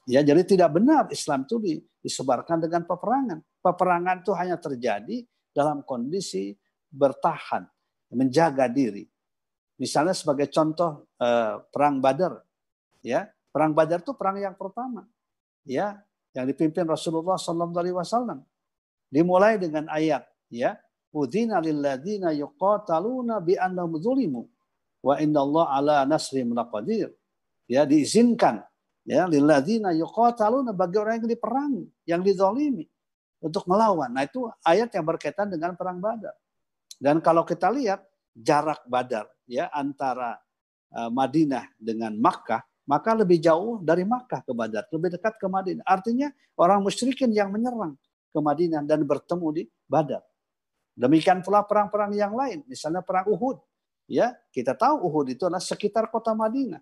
Ya, 0.08 0.24
jadi 0.24 0.40
tidak 0.40 0.72
benar 0.72 1.04
Islam 1.12 1.44
itu 1.44 1.60
disebarkan 2.00 2.64
dengan 2.64 2.86
peperangan. 2.88 3.44
Peperangan 3.60 4.24
itu 4.24 4.32
hanya 4.32 4.56
terjadi 4.56 5.20
dalam 5.58 5.82
kondisi 5.82 6.54
bertahan, 6.86 7.66
menjaga 8.14 8.70
diri. 8.70 9.02
Misalnya 9.82 10.14
sebagai 10.14 10.46
contoh 10.54 11.10
eh, 11.18 11.58
perang 11.74 11.98
Badar, 11.98 12.38
ya 13.02 13.26
perang 13.50 13.74
Badar 13.74 14.06
itu 14.06 14.14
perang 14.14 14.38
yang 14.38 14.54
pertama, 14.54 15.02
ya 15.66 15.98
yang 16.30 16.46
dipimpin 16.46 16.86
Rasulullah 16.86 17.34
Wasallam. 17.34 18.46
Dimulai 19.10 19.58
dengan 19.58 19.90
ayat 19.90 20.28
ya 20.52 20.78
Udhina 21.08 21.64
lilladzina 21.64 22.36
yuqataluna 22.36 23.40
bi 23.40 23.56
annahum 23.56 23.96
zulimu 23.96 24.44
wa 25.00 25.16
inna 25.16 25.40
Allah 25.40 25.66
ala 25.72 25.96
nasrim 26.04 26.52
laqadir. 26.52 27.10
Ya 27.64 27.88
diizinkan 27.88 28.60
ya 29.08 29.24
lilladzina 29.24 29.96
yuqataluna 29.96 30.76
bagi 30.76 30.96
orang 31.00 31.24
yang 31.24 31.30
diperangi, 31.32 31.84
yang 32.04 32.20
dizalimi 32.20 32.84
untuk 33.38 33.64
melawan. 33.70 34.10
Nah 34.10 34.26
itu 34.26 34.50
ayat 34.66 34.90
yang 34.94 35.06
berkaitan 35.06 35.50
dengan 35.50 35.74
perang 35.78 36.02
Badar. 36.02 36.34
Dan 36.98 37.22
kalau 37.22 37.46
kita 37.46 37.70
lihat 37.70 38.02
jarak 38.34 38.82
Badar 38.90 39.30
ya 39.46 39.70
antara 39.70 40.38
uh, 40.94 41.10
Madinah 41.10 41.70
dengan 41.78 42.14
Makkah 42.18 42.62
maka 42.88 43.12
lebih 43.12 43.36
jauh 43.36 43.84
dari 43.84 44.08
Makkah 44.08 44.40
ke 44.40 44.52
Badar, 44.56 44.88
lebih 44.88 45.12
dekat 45.12 45.36
ke 45.36 45.44
Madinah. 45.44 45.84
Artinya 45.84 46.32
orang 46.56 46.80
musyrikin 46.80 47.28
yang 47.36 47.52
menyerang 47.52 47.92
ke 48.32 48.40
Madinah 48.40 48.80
dan 48.88 49.04
bertemu 49.04 49.48
di 49.52 49.62
Badar. 49.84 50.24
Demikian 50.96 51.44
pula 51.44 51.62
perang-perang 51.68 52.16
yang 52.16 52.32
lain, 52.32 52.64
misalnya 52.64 53.04
perang 53.04 53.28
Uhud. 53.28 53.60
Ya, 54.08 54.32
kita 54.56 54.72
tahu 54.72 55.04
Uhud 55.04 55.36
itu 55.36 55.44
adalah 55.44 55.60
sekitar 55.60 56.08
kota 56.08 56.32
Madinah. 56.32 56.80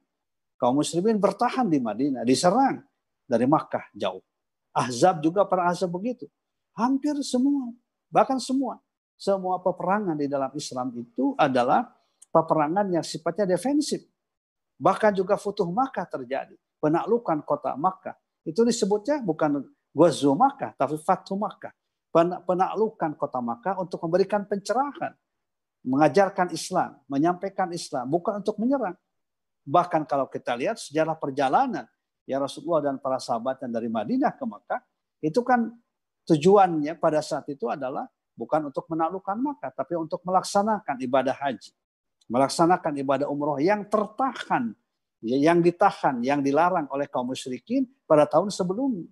Kaum 0.56 0.78
muslimin 0.78 1.18
bertahan 1.18 1.66
di 1.66 1.82
Madinah, 1.82 2.22
diserang 2.22 2.86
dari 3.26 3.44
Makkah 3.50 3.90
jauh. 3.92 4.22
Ahzab 4.70 5.18
juga 5.20 5.42
perang 5.44 5.74
Ahzab 5.74 5.90
begitu. 5.90 6.30
Hampir 6.76 7.16
semua, 7.24 7.72
bahkan 8.12 8.36
semua, 8.36 8.78
semua 9.16 9.56
peperangan 9.64 10.12
di 10.12 10.28
dalam 10.28 10.52
Islam 10.52 10.92
itu 10.92 11.32
adalah 11.40 11.88
peperangan 12.28 12.84
yang 12.92 13.00
sifatnya 13.00 13.48
defensif 13.48 14.04
Bahkan 14.76 15.16
juga 15.16 15.40
Futuh 15.40 15.68
Makkah 15.68 16.04
terjadi. 16.04 16.54
Penaklukan 16.80 17.40
kota 17.42 17.72
Makkah. 17.74 18.16
Itu 18.44 18.62
disebutnya 18.62 19.24
bukan 19.24 19.64
Gwazu 19.96 20.36
Makkah, 20.36 20.76
tapi 20.76 21.00
Fatuh 21.00 21.36
Makkah. 21.40 21.72
Penaklukan 22.44 23.16
kota 23.16 23.40
Makkah 23.40 23.80
untuk 23.80 24.04
memberikan 24.04 24.44
pencerahan. 24.44 25.16
Mengajarkan 25.86 26.52
Islam, 26.52 27.00
menyampaikan 27.08 27.72
Islam. 27.72 28.08
Bukan 28.12 28.44
untuk 28.44 28.60
menyerang. 28.60 28.96
Bahkan 29.66 30.06
kalau 30.06 30.28
kita 30.30 30.54
lihat 30.54 30.78
sejarah 30.78 31.18
perjalanan 31.18 31.88
ya 32.28 32.38
Rasulullah 32.38 32.92
dan 32.92 33.02
para 33.02 33.18
sahabat 33.18 33.58
yang 33.64 33.72
dari 33.72 33.88
Madinah 33.90 34.34
ke 34.36 34.44
Makkah, 34.46 34.80
itu 35.24 35.40
kan 35.42 35.72
tujuannya 36.26 36.98
pada 36.98 37.22
saat 37.22 37.46
itu 37.48 37.70
adalah 37.70 38.10
bukan 38.36 38.68
untuk 38.68 38.84
menaklukkan 38.90 39.38
Makkah, 39.38 39.72
tapi 39.72 39.96
untuk 39.96 40.20
melaksanakan 40.26 41.00
ibadah 41.00 41.32
haji 41.32 41.72
melaksanakan 42.26 42.92
ibadah 43.02 43.26
umroh 43.30 43.58
yang 43.62 43.86
tertahan, 43.86 44.74
ya, 45.22 45.36
yang 45.38 45.62
ditahan, 45.62 46.18
yang 46.22 46.42
dilarang 46.42 46.90
oleh 46.90 47.06
kaum 47.06 47.30
musyrikin 47.30 47.86
pada 48.04 48.26
tahun 48.26 48.50
sebelumnya. 48.50 49.06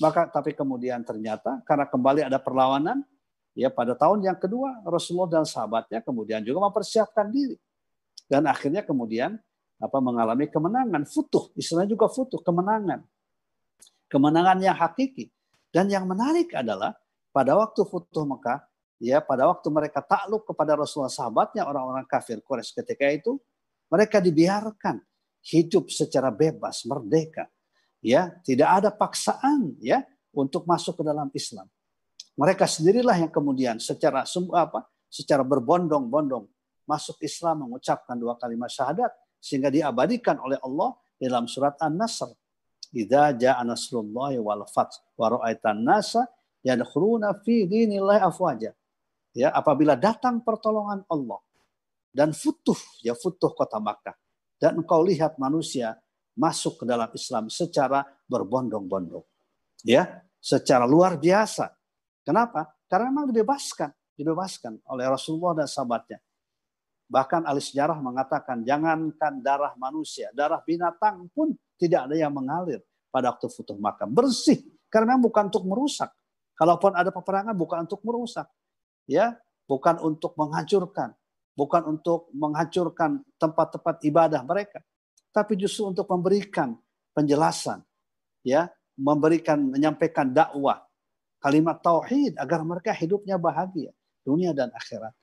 Maka 0.00 0.32
tapi 0.32 0.56
kemudian 0.56 1.04
ternyata 1.04 1.60
karena 1.68 1.84
kembali 1.84 2.24
ada 2.24 2.40
perlawanan, 2.40 3.04
ya 3.52 3.68
pada 3.68 3.92
tahun 3.92 4.24
yang 4.24 4.38
kedua 4.40 4.80
Rasulullah 4.88 5.40
dan 5.40 5.44
sahabatnya 5.44 6.00
kemudian 6.00 6.40
juga 6.40 6.64
mempersiapkan 6.64 7.28
diri. 7.28 7.60
Dan 8.24 8.48
akhirnya 8.48 8.80
kemudian 8.80 9.36
apa 9.80 9.98
mengalami 10.00 10.48
kemenangan, 10.48 11.04
futuh, 11.04 11.52
istilahnya 11.56 11.92
juga 11.92 12.08
futuh, 12.08 12.40
kemenangan. 12.40 13.04
Kemenangan 14.08 14.58
yang 14.64 14.76
hakiki. 14.76 15.28
Dan 15.70 15.86
yang 15.86 16.06
menarik 16.06 16.50
adalah 16.52 16.94
pada 17.30 17.54
waktu 17.54 17.86
futuh 17.86 18.26
Mekah, 18.26 18.58
ya 18.98 19.22
pada 19.22 19.46
waktu 19.46 19.70
mereka 19.70 20.02
takluk 20.02 20.44
kepada 20.44 20.74
Rasulullah 20.74 21.10
sahabatnya 21.10 21.64
orang-orang 21.64 22.04
kafir 22.10 22.42
Quraisy 22.42 22.74
ketika 22.82 23.06
itu 23.06 23.38
mereka 23.86 24.18
dibiarkan 24.18 24.98
hidup 25.46 25.88
secara 25.88 26.28
bebas 26.28 26.84
merdeka. 26.84 27.46
Ya 28.02 28.34
tidak 28.42 28.68
ada 28.82 28.90
paksaan 28.90 29.78
ya 29.78 30.02
untuk 30.34 30.66
masuk 30.66 31.00
ke 31.00 31.04
dalam 31.06 31.30
Islam. 31.32 31.66
Mereka 32.34 32.64
sendirilah 32.64 33.16
yang 33.20 33.32
kemudian 33.32 33.76
secara 33.76 34.24
apa 34.56 34.80
secara 35.10 35.42
berbondong-bondong 35.44 36.48
masuk 36.88 37.20
Islam 37.22 37.68
mengucapkan 37.68 38.16
dua 38.16 38.34
kalimat 38.40 38.72
syahadat 38.72 39.12
sehingga 39.36 39.68
diabadikan 39.68 40.38
oleh 40.40 40.56
Allah 40.64 40.96
dalam 41.20 41.44
surat 41.44 41.76
An-Nasr 41.78 42.32
idza 42.94 43.34
jaa 43.38 43.62
nasrullahi 43.62 44.38
wal 44.38 44.66
fath 44.66 45.02
wa 45.14 45.38
ra'aitan 45.38 45.82
nasa 45.82 46.26
yadkhuluna 46.66 47.40
fi 47.42 47.66
dinillahi 47.66 48.20
afwaja. 48.22 48.70
Ya 49.30 49.54
apabila 49.54 49.94
datang 49.94 50.42
pertolongan 50.42 51.06
Allah 51.06 51.38
dan 52.10 52.34
futuh 52.34 52.76
ya 53.06 53.14
futuh 53.14 53.54
kota 53.54 53.78
Makkah 53.78 54.14
dan 54.58 54.82
engkau 54.82 55.06
lihat 55.06 55.38
manusia 55.38 55.94
masuk 56.34 56.82
ke 56.82 56.84
dalam 56.86 57.06
Islam 57.14 57.46
secara 57.46 58.02
berbondong-bondong 58.26 59.22
ya 59.86 60.06
secara 60.42 60.82
luar 60.82 61.14
biasa. 61.14 61.70
Kenapa? 62.26 62.74
Karena 62.90 63.14
memang 63.14 63.30
dibebaskan 63.30 63.90
dibebaskan 64.18 64.82
oleh 64.90 65.06
Rasulullah 65.06 65.62
dan 65.62 65.68
sahabatnya 65.70 66.18
bahkan 67.10 67.42
ahli 67.42 67.58
sejarah 67.58 67.98
mengatakan 67.98 68.62
jangankan 68.62 69.42
darah 69.42 69.74
manusia 69.74 70.30
darah 70.30 70.62
binatang 70.62 71.26
pun 71.34 71.50
tidak 71.74 72.06
ada 72.06 72.14
yang 72.14 72.30
mengalir 72.30 72.78
pada 73.10 73.34
waktu 73.34 73.50
futuh 73.50 73.74
Makkah 73.74 74.06
bersih 74.06 74.62
karena 74.90 75.16
bukan 75.16 75.48
untuk 75.48 75.64
merusak. 75.64 76.10
Kalaupun 76.58 76.92
ada 76.92 77.08
peperangan 77.08 77.56
bukan 77.56 77.88
untuk 77.88 78.02
merusak 78.04 78.46
ya. 79.08 79.38
Bukan 79.70 80.02
untuk 80.02 80.34
menghancurkan, 80.34 81.14
bukan 81.54 81.82
untuk 81.94 82.26
menghancurkan 82.34 83.22
tempat-tempat 83.38 84.02
ibadah 84.02 84.42
mereka, 84.42 84.82
tapi 85.30 85.54
justru 85.54 85.86
untuk 85.86 86.10
memberikan 86.10 86.74
penjelasan, 87.14 87.78
ya, 88.42 88.66
memberikan 88.98 89.62
menyampaikan 89.62 90.34
dakwah, 90.34 90.82
kalimat 91.38 91.78
tauhid 91.78 92.34
agar 92.34 92.66
mereka 92.66 92.90
hidupnya 92.90 93.38
bahagia 93.38 93.94
dunia 94.26 94.50
dan 94.50 94.74
akhirat. 94.74 95.14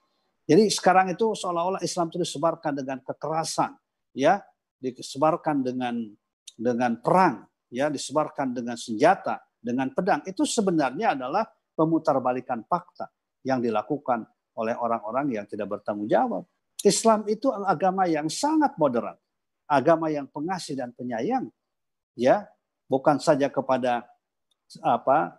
Jadi 0.47 0.71
sekarang 0.71 1.11
itu 1.11 1.35
seolah-olah 1.35 1.83
Islam 1.83 2.07
itu 2.07 2.23
disebarkan 2.23 2.71
dengan 2.79 3.03
kekerasan, 3.03 3.75
ya, 4.15 4.39
disebarkan 4.79 5.59
dengan 5.59 6.07
dengan 6.55 6.95
perang, 7.03 7.43
ya, 7.67 7.91
disebarkan 7.91 8.55
dengan 8.55 8.79
senjata, 8.79 9.43
dengan 9.59 9.91
pedang. 9.91 10.23
Itu 10.23 10.47
sebenarnya 10.47 11.19
adalah 11.19 11.43
pemutarbalikan 11.75 12.63
fakta 12.63 13.11
yang 13.43 13.59
dilakukan 13.59 14.23
oleh 14.57 14.73
orang-orang 14.73 15.35
yang 15.37 15.45
tidak 15.45 15.67
bertanggung 15.67 16.07
jawab. 16.07 16.47
Islam 16.81 17.27
itu 17.27 17.51
agama 17.51 18.07
yang 18.07 18.31
sangat 18.31 18.73
moderat, 18.79 19.19
agama 19.67 20.07
yang 20.07 20.25
pengasih 20.31 20.79
dan 20.79 20.95
penyayang, 20.95 21.51
ya 22.15 22.47
bukan 22.87 23.19
saja 23.19 23.51
kepada 23.51 24.07
apa 24.79 25.35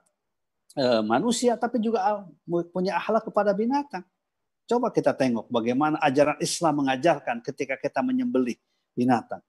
e, 0.76 0.84
manusia, 1.06 1.56
tapi 1.56 1.80
juga 1.80 2.26
punya 2.70 3.00
akhlak 3.00 3.26
kepada 3.32 3.56
binatang. 3.56 4.04
Coba 4.68 4.92
kita 4.92 5.16
tengok 5.16 5.48
bagaimana 5.48 5.96
ajaran 6.04 6.36
Islam 6.44 6.84
mengajarkan 6.84 7.40
ketika 7.40 7.80
kita 7.80 8.04
menyembelih 8.04 8.60
binatang. 8.92 9.40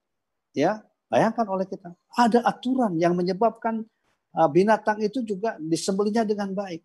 Ya, 0.56 0.80
bayangkan 1.12 1.46
oleh 1.46 1.68
kita 1.68 1.92
ada 2.16 2.40
aturan 2.48 2.96
yang 2.96 3.14
menyebabkan 3.14 3.84
e, 4.32 4.42
binatang 4.50 5.04
itu 5.04 5.22
juga 5.22 5.60
disembelihnya 5.62 6.26
dengan 6.26 6.50
baik 6.58 6.82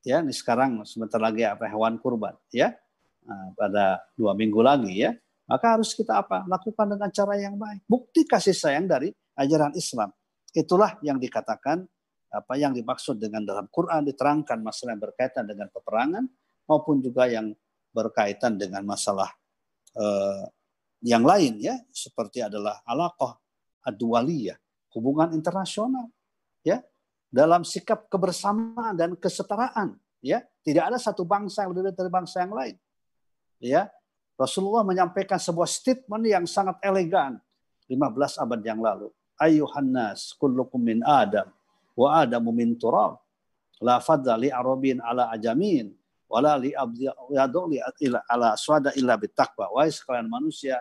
ya 0.00 0.24
ini 0.24 0.32
sekarang 0.32 0.80
sebentar 0.88 1.20
lagi 1.20 1.44
apa 1.44 1.68
hewan 1.68 2.00
kurban 2.00 2.32
ya 2.48 2.72
nah, 3.26 3.52
pada 3.52 4.00
dua 4.16 4.32
minggu 4.32 4.62
lagi 4.64 5.04
ya 5.04 5.12
Maka 5.50 5.74
harus 5.74 5.90
kita 5.98 6.22
apa? 6.22 6.46
Lakukan 6.46 6.86
dengan 6.94 7.10
cara 7.10 7.34
yang 7.34 7.58
baik. 7.58 7.82
Bukti 7.90 8.22
kasih 8.22 8.54
sayang 8.54 8.86
dari 8.86 9.10
ajaran 9.34 9.74
Islam. 9.74 10.14
Itulah 10.54 10.94
yang 11.02 11.18
dikatakan 11.18 11.82
apa 12.30 12.54
yang 12.54 12.70
dimaksud 12.70 13.18
dengan 13.18 13.42
dalam 13.42 13.66
Quran 13.66 14.06
diterangkan 14.06 14.62
masalah 14.62 14.94
yang 14.94 15.02
berkaitan 15.02 15.50
dengan 15.50 15.66
peperangan 15.74 16.22
maupun 16.70 17.02
juga 17.02 17.26
yang 17.26 17.50
berkaitan 17.90 18.54
dengan 18.54 18.86
masalah 18.86 19.34
eh, 19.98 20.46
yang 21.02 21.26
lain 21.26 21.58
ya 21.58 21.74
seperti 21.90 22.46
adalah 22.46 22.78
alaqah 22.86 23.34
adualiyah 23.82 24.54
hubungan 24.94 25.34
internasional 25.34 26.06
ya 26.62 26.78
dalam 27.26 27.66
sikap 27.66 28.06
kebersamaan 28.06 28.94
dan 28.94 29.18
kesetaraan 29.18 29.98
ya 30.22 30.46
tidak 30.62 30.94
ada 30.94 30.98
satu 31.02 31.26
bangsa 31.26 31.66
yang 31.66 31.74
lebih 31.74 31.90
dari 31.98 32.10
bangsa 32.12 32.46
yang 32.46 32.54
lain 32.54 32.76
ya 33.58 33.90
Rasulullah 34.40 34.80
menyampaikan 34.80 35.36
sebuah 35.36 35.68
statement 35.68 36.24
yang 36.24 36.48
sangat 36.48 36.80
elegan 36.80 37.36
15 37.92 38.40
abad 38.40 38.60
yang 38.64 38.80
lalu. 38.80 39.12
Ayuhan 39.36 39.92
nas 39.92 40.32
kullukum 40.40 40.80
min 40.80 41.04
Adam 41.04 41.52
wa 41.92 42.24
Adamu 42.24 42.48
min 42.48 42.72
turab. 42.80 43.20
La 43.84 44.00
fadla 44.00 44.40
li 44.40 44.48
arabin 44.48 44.96
ala 45.04 45.28
ajamin 45.28 45.92
wala 46.30 46.54
li 46.62 46.70
abdi 46.70 47.10
li 47.10 47.78
ala 48.30 48.54
swada 48.54 48.94
illa 48.94 49.18
bitaqwa. 49.18 49.74
Wahai 49.74 49.90
sekalian 49.90 50.30
manusia, 50.30 50.78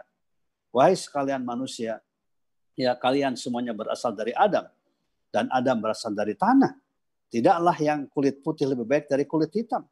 wahai 0.69 0.93
sekalian 0.93 1.41
manusia, 1.41 1.97
ya 2.77 2.93
kalian 2.93 3.33
semuanya 3.33 3.73
berasal 3.73 4.13
dari 4.13 4.31
Adam 4.38 4.69
dan 5.33 5.49
Adam 5.49 5.81
berasal 5.81 6.13
dari 6.13 6.38
tanah. 6.38 6.77
Tidaklah 7.29 7.77
yang 7.81 8.05
kulit 8.09 8.41
putih 8.45 8.65
lebih 8.69 8.89
baik 8.89 9.05
dari 9.05 9.25
kulit 9.25 9.53
hitam 9.53 9.85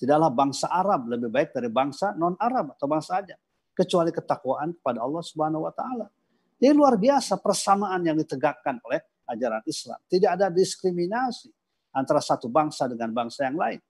Tidaklah 0.00 0.32
bangsa 0.32 0.72
Arab 0.72 1.12
lebih 1.12 1.28
baik 1.28 1.52
dari 1.52 1.68
bangsa 1.68 2.16
non-Arab 2.16 2.72
atau 2.72 2.88
bangsa 2.88 3.20
aja. 3.20 3.36
Kecuali 3.76 4.08
ketakwaan 4.08 4.72
kepada 4.72 5.04
Allah 5.04 5.20
Subhanahu 5.20 5.68
wa 5.68 5.72
taala. 5.76 6.08
Ini 6.56 6.72
luar 6.72 6.96
biasa 6.96 7.36
persamaan 7.36 8.00
yang 8.08 8.16
ditegakkan 8.16 8.80
oleh 8.80 9.04
ajaran 9.28 9.60
Islam. 9.68 10.00
Tidak 10.08 10.30
ada 10.40 10.48
diskriminasi 10.48 11.52
antara 11.92 12.24
satu 12.24 12.48
bangsa 12.48 12.88
dengan 12.88 13.12
bangsa 13.12 13.44
yang 13.44 13.60
lain. 13.60 13.80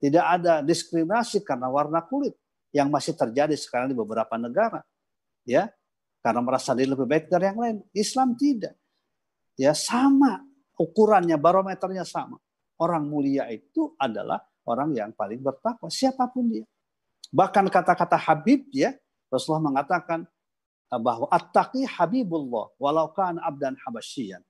Tidak 0.00 0.24
ada 0.24 0.64
diskriminasi 0.64 1.44
karena 1.44 1.68
warna 1.68 2.00
kulit 2.00 2.32
yang 2.72 2.88
masih 2.88 3.12
terjadi 3.12 3.52
sekarang 3.52 3.92
di 3.92 3.96
beberapa 3.96 4.40
negara. 4.40 4.80
Ya, 5.44 5.68
karena 6.24 6.40
merasa 6.40 6.72
diri 6.72 6.88
lebih 6.88 7.04
baik 7.04 7.28
dari 7.28 7.44
yang 7.52 7.60
lain. 7.60 7.76
Islam 7.92 8.32
tidak. 8.36 8.76
Ya, 9.60 9.76
sama 9.76 10.40
ukurannya, 10.80 11.36
barometernya 11.36 12.08
sama. 12.08 12.40
Orang 12.80 13.12
mulia 13.12 13.44
itu 13.52 13.92
adalah 14.00 14.40
orang 14.64 14.96
yang 14.96 15.12
paling 15.12 15.44
bertakwa 15.44 15.92
siapa 15.92 16.32
pun 16.32 16.48
dia. 16.48 16.64
Bahkan 17.28 17.68
kata-kata 17.68 18.16
Habib 18.16 18.72
ya 18.72 18.96
Rasulullah 19.30 19.70
mengatakan 19.70 20.26
bahwa 20.98 21.30
at-taqi 21.30 21.86
habibullah 21.86 22.74
walau 22.82 23.14
kan 23.14 23.38
abdan 23.38 23.78
habasyian. 23.86 24.42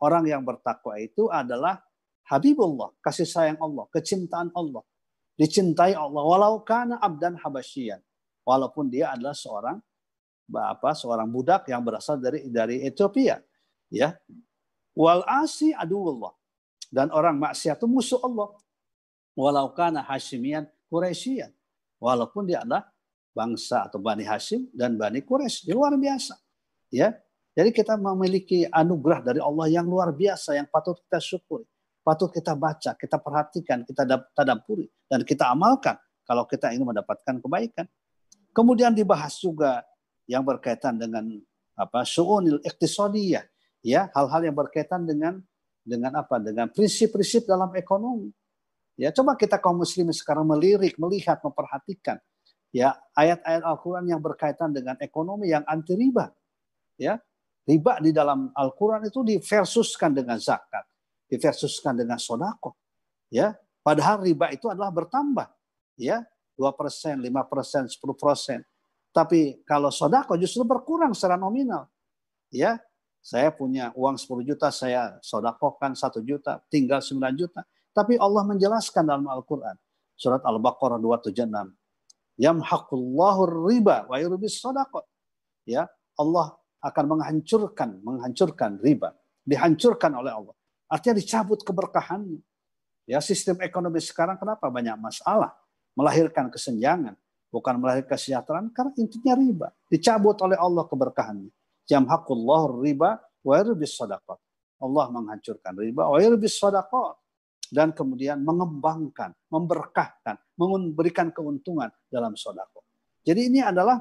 Orang 0.00 0.24
yang 0.24 0.42
bertakwa 0.42 0.96
itu 0.98 1.28
adalah 1.28 1.78
habibullah, 2.26 2.90
kasih 3.04 3.28
sayang 3.28 3.58
Allah, 3.60 3.86
kecintaan 3.92 4.50
Allah. 4.56 4.82
Dicintai 5.36 5.96
Allah 5.96 6.22
walau 6.22 6.60
kana 6.62 7.00
abdan 7.00 7.36
habasyian. 7.40 8.00
Walaupun 8.42 8.90
dia 8.90 9.14
adalah 9.14 9.32
seorang 9.32 9.78
apa 10.52 10.92
seorang 10.92 11.30
budak 11.30 11.64
yang 11.70 11.80
berasal 11.80 12.20
dari 12.20 12.44
dari 12.52 12.84
Ethiopia 12.84 13.40
ya 13.88 14.12
wal 14.92 15.24
asi 15.24 15.72
aduullah 15.72 16.34
dan 16.92 17.08
orang 17.08 17.40
maksiat 17.40 17.80
itu 17.80 17.88
musuh 17.88 18.20
Allah 18.20 18.52
walau 19.32 19.72
kana 19.72 20.04
Hashimian 20.04 20.68
Quraisyian. 20.92 21.48
Walaupun 21.96 22.44
dia 22.44 22.60
adalah 22.60 22.92
bangsa 23.32 23.88
atau 23.88 23.96
Bani 23.96 24.28
Hashim 24.28 24.68
dan 24.76 25.00
Bani 25.00 25.24
Quraisy. 25.24 25.64
Dia 25.64 25.74
luar 25.74 25.96
biasa. 25.96 26.36
Ya. 26.92 27.16
Jadi 27.52 27.68
kita 27.72 28.00
memiliki 28.00 28.64
anugerah 28.68 29.20
dari 29.20 29.40
Allah 29.40 29.68
yang 29.68 29.84
luar 29.84 30.12
biasa 30.12 30.56
yang 30.56 30.68
patut 30.68 30.96
kita 31.04 31.20
syukuri. 31.20 31.68
Patut 32.02 32.34
kita 32.34 32.58
baca, 32.58 32.98
kita 32.98 33.16
perhatikan, 33.22 33.86
kita 33.86 34.02
tadabburi 34.34 34.90
dan 35.06 35.22
kita 35.22 35.54
amalkan 35.54 35.94
kalau 36.26 36.42
kita 36.50 36.74
ingin 36.74 36.90
mendapatkan 36.90 37.38
kebaikan. 37.38 37.86
Kemudian 38.50 38.92
dibahas 38.92 39.38
juga 39.38 39.86
yang 40.26 40.42
berkaitan 40.42 40.98
dengan 40.98 41.38
apa 41.72 42.04
suunil 42.04 42.60
iktisadiyah 42.60 43.46
ya 43.80 44.12
hal-hal 44.12 44.44
yang 44.44 44.52
berkaitan 44.52 45.08
dengan 45.08 45.40
dengan 45.80 46.12
apa 46.20 46.36
dengan 46.36 46.68
prinsip-prinsip 46.68 47.48
dalam 47.48 47.72
ekonomi 47.72 48.28
Ya, 49.00 49.08
coba 49.08 49.40
kita 49.40 49.56
kaum 49.56 49.80
muslimin 49.80 50.12
sekarang 50.12 50.44
melirik, 50.44 51.00
melihat, 51.00 51.40
memperhatikan 51.40 52.20
ya 52.72 52.96
ayat-ayat 53.16 53.64
Al-Qur'an 53.64 54.04
yang 54.04 54.20
berkaitan 54.20 54.72
dengan 54.72 54.96
ekonomi 55.00 55.48
yang 55.48 55.64
anti 55.64 55.96
riba. 55.96 56.28
Ya. 57.00 57.20
Riba 57.62 58.02
di 58.02 58.10
dalam 58.10 58.50
Al-Qur'an 58.52 59.06
itu 59.06 59.22
diversuskan 59.22 60.10
dengan 60.10 60.34
zakat, 60.34 60.82
diversuskan 61.32 61.96
dengan 61.96 62.20
sodako. 62.20 62.76
Ya. 63.32 63.56
Padahal 63.80 64.20
riba 64.20 64.52
itu 64.52 64.68
adalah 64.68 64.92
bertambah. 64.92 65.48
Ya, 65.96 66.22
2%, 66.60 67.18
5%, 67.24 67.88
10%. 67.88 68.60
Tapi 69.10 69.64
kalau 69.64 69.88
sodako 69.88 70.36
justru 70.36 70.62
berkurang 70.62 71.16
secara 71.16 71.40
nominal. 71.40 71.88
Ya, 72.52 72.78
saya 73.24 73.50
punya 73.50 73.90
uang 73.96 74.20
10 74.20 74.44
juta, 74.44 74.68
saya 74.70 75.16
sodakokan 75.24 75.96
1 75.96 76.20
juta, 76.22 76.62
tinggal 76.68 77.02
9 77.02 77.34
juta. 77.34 77.64
Tapi 77.92 78.16
Allah 78.20 78.46
menjelaskan 78.46 79.02
dalam 79.02 79.26
Al-Quran. 79.26 79.74
Surat 80.14 80.44
Al-Baqarah 80.46 81.02
276. 81.02 81.74
Yamhaqullahu 82.38 83.66
riba 83.68 84.06
wa 84.06 84.16
yurbis 84.16 84.62
sadaqat. 84.62 85.04
Ya, 85.66 85.90
Allah 86.14 86.54
akan 86.82 87.18
menghancurkan, 87.18 88.00
menghancurkan 88.02 88.78
riba. 88.78 89.14
Dihancurkan 89.42 90.12
oleh 90.14 90.32
Allah. 90.32 90.54
Artinya 90.92 91.16
dicabut 91.16 91.64
keberkahannya. 91.64 92.44
Ya, 93.08 93.24
sistem 93.24 93.56
ekonomi 93.64 93.96
sekarang 94.04 94.36
kenapa 94.36 94.68
banyak 94.68 94.92
masalah? 95.00 95.56
Melahirkan 95.96 96.52
kesenjangan, 96.52 97.16
bukan 97.48 97.80
melahirkan 97.80 98.12
kesejahteraan 98.12 98.68
karena 98.76 98.92
intinya 99.00 99.32
riba. 99.40 99.68
Dicabut 99.88 100.36
oleh 100.44 100.60
Allah 100.60 100.84
keberkahannya. 100.84 101.48
Yamhaqullahu 101.88 102.84
riba 102.84 103.24
wa 103.40 103.54
yurbis 103.56 103.96
sadaqat. 103.96 104.36
Allah 104.84 105.08
menghancurkan 105.08 105.72
riba 105.80 106.12
wa 106.12 106.18
yurbis 106.20 106.60
sadaqat 106.60 107.16
dan 107.72 107.96
kemudian 107.96 108.44
mengembangkan, 108.44 109.32
memberkahkan, 109.48 110.36
memberikan 110.60 111.32
keuntungan 111.32 111.88
dalam 112.12 112.36
sodako. 112.36 112.84
Jadi 113.24 113.48
ini 113.48 113.64
adalah 113.64 113.96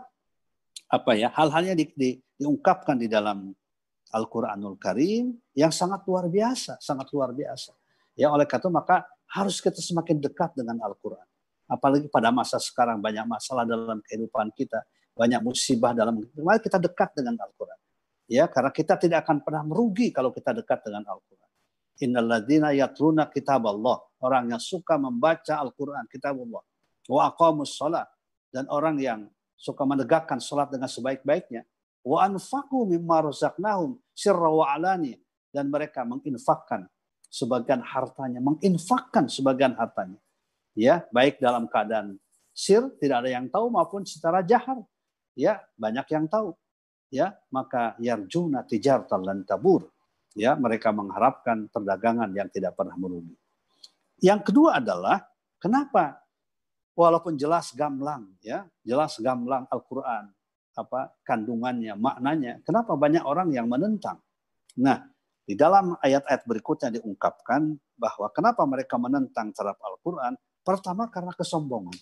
apa 0.92 1.12
ya 1.16 1.32
hal-halnya 1.32 1.72
di, 1.72 1.88
di, 1.96 2.10
diungkapkan 2.36 3.00
di 3.00 3.08
dalam 3.08 3.56
Al-Quranul 4.12 4.76
Karim 4.76 5.40
yang 5.56 5.72
sangat 5.72 6.04
luar 6.06 6.28
biasa, 6.28 6.78
sangat 6.84 7.08
luar 7.16 7.32
biasa. 7.32 7.72
Ya 8.16 8.28
oleh 8.28 8.44
karena 8.44 8.68
itu 8.68 8.70
maka 8.70 8.96
harus 9.32 9.64
kita 9.64 9.80
semakin 9.80 10.20
dekat 10.20 10.52
dengan 10.54 10.84
Al-Quran. 10.84 11.24
Apalagi 11.72 12.12
pada 12.12 12.36
masa 12.36 12.60
sekarang 12.60 13.00
banyak 13.00 13.24
masalah 13.24 13.64
dalam 13.64 14.04
kehidupan 14.04 14.52
kita, 14.52 14.84
banyak 15.16 15.40
musibah 15.40 15.96
dalam 15.96 16.20
mari 16.20 16.60
kita 16.60 16.76
dekat 16.76 17.16
dengan 17.16 17.40
Al-Quran. 17.40 17.80
Ya, 18.28 18.48
karena 18.48 18.72
kita 18.72 18.96
tidak 18.96 19.28
akan 19.28 19.44
pernah 19.44 19.64
merugi 19.64 20.12
kalau 20.12 20.32
kita 20.32 20.56
dekat 20.56 20.84
dengan 20.88 21.04
Al-Quran. 21.08 21.50
Innalladzina 22.04 22.72
yatruna 22.72 23.28
kitab 23.28 23.68
Allah. 23.68 24.00
Orang 24.24 24.52
yang 24.52 24.60
suka 24.60 24.96
membaca 24.96 25.60
Al-Quran, 25.60 26.08
kitab 26.08 26.40
Allah. 26.40 26.64
Wa. 27.12 28.04
Dan 28.52 28.68
orang 28.68 28.96
yang 29.00 29.28
suka 29.56 29.84
menegakkan 29.84 30.40
salat 30.40 30.72
dengan 30.72 30.88
sebaik-baiknya. 30.88 31.68
Wa 32.02 32.26
anfaqu 32.26 32.90
mimma 32.90 33.30
razaqnahum 33.30 33.98
sirra 34.14 34.50
wa 34.50 34.70
alani. 34.74 35.18
Dan 35.52 35.68
mereka 35.68 36.08
menginfakkan 36.08 36.88
sebagian 37.28 37.84
hartanya. 37.84 38.40
Menginfakkan 38.40 39.28
sebagian 39.28 39.76
hartanya. 39.76 40.20
Ya, 40.72 41.04
baik 41.12 41.44
dalam 41.44 41.68
keadaan 41.68 42.16
sir, 42.56 42.88
tidak 43.04 43.28
ada 43.28 43.30
yang 43.36 43.52
tahu 43.52 43.68
maupun 43.68 44.08
secara 44.08 44.40
jahar. 44.40 44.80
Ya, 45.36 45.60
banyak 45.76 46.08
yang 46.08 46.26
tahu. 46.32 46.56
Ya, 47.12 47.36
maka 47.52 48.00
yarjuna 48.00 48.64
tijaratan 48.64 49.22
lan 49.28 49.44
tabur 49.44 49.92
ya 50.36 50.56
mereka 50.56 50.96
mengharapkan 50.96 51.68
perdagangan 51.68 52.32
yang 52.32 52.48
tidak 52.52 52.76
pernah 52.76 52.96
merugi. 52.96 53.36
Yang 54.22 54.52
kedua 54.52 54.80
adalah 54.80 55.26
kenapa 55.58 56.22
walaupun 56.96 57.36
jelas 57.36 57.74
gamblang 57.74 58.32
ya, 58.40 58.68
jelas 58.86 59.18
gamblang 59.20 59.66
Al-Qur'an 59.68 60.30
apa 60.78 61.16
kandungannya, 61.28 61.96
maknanya, 62.00 62.64
kenapa 62.64 62.96
banyak 62.96 63.24
orang 63.24 63.52
yang 63.52 63.68
menentang? 63.68 64.20
Nah, 64.80 65.04
di 65.44 65.58
dalam 65.60 66.00
ayat-ayat 66.00 66.48
berikutnya 66.48 66.90
diungkapkan 67.02 67.76
bahwa 68.00 68.28
kenapa 68.32 68.64
mereka 68.64 68.96
menentang 68.96 69.52
terhadap 69.52 69.82
Al-Qur'an? 69.84 70.34
Pertama 70.62 71.12
karena 71.12 71.36
kesombongan. 71.36 71.98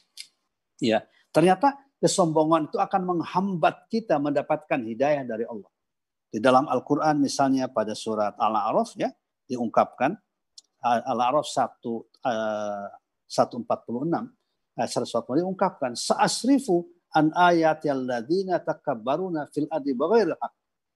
Ya, 0.78 1.04
ternyata 1.34 1.76
kesombongan 1.98 2.70
itu 2.72 2.78
akan 2.78 3.02
menghambat 3.16 3.90
kita 3.92 4.22
mendapatkan 4.22 4.80
hidayah 4.86 5.26
dari 5.26 5.50
Allah. 5.50 5.72
Di 6.30 6.38
dalam 6.38 6.70
Al-Quran 6.70 7.20
misalnya 7.26 7.74
pada 7.74 7.98
surat 7.98 8.38
Al-A'raf 8.38 8.94
ya 8.94 9.10
diungkapkan 9.50 10.14
Al-A'raf 10.86 11.48
1 11.50 11.82
uh, 11.82 12.88
146 13.26 13.66
ayat 14.80 14.90
140 14.90 15.42
diungkapkan 15.44 15.92
sa'asrifu 15.98 16.88
an 17.16 17.34
ayatil 17.34 18.06
ladzina 18.06 18.62
takabbaruna 18.62 19.50
fil 19.50 19.70
ardi 19.70 19.94
bighairi 19.94 20.34
haq. 20.36 20.54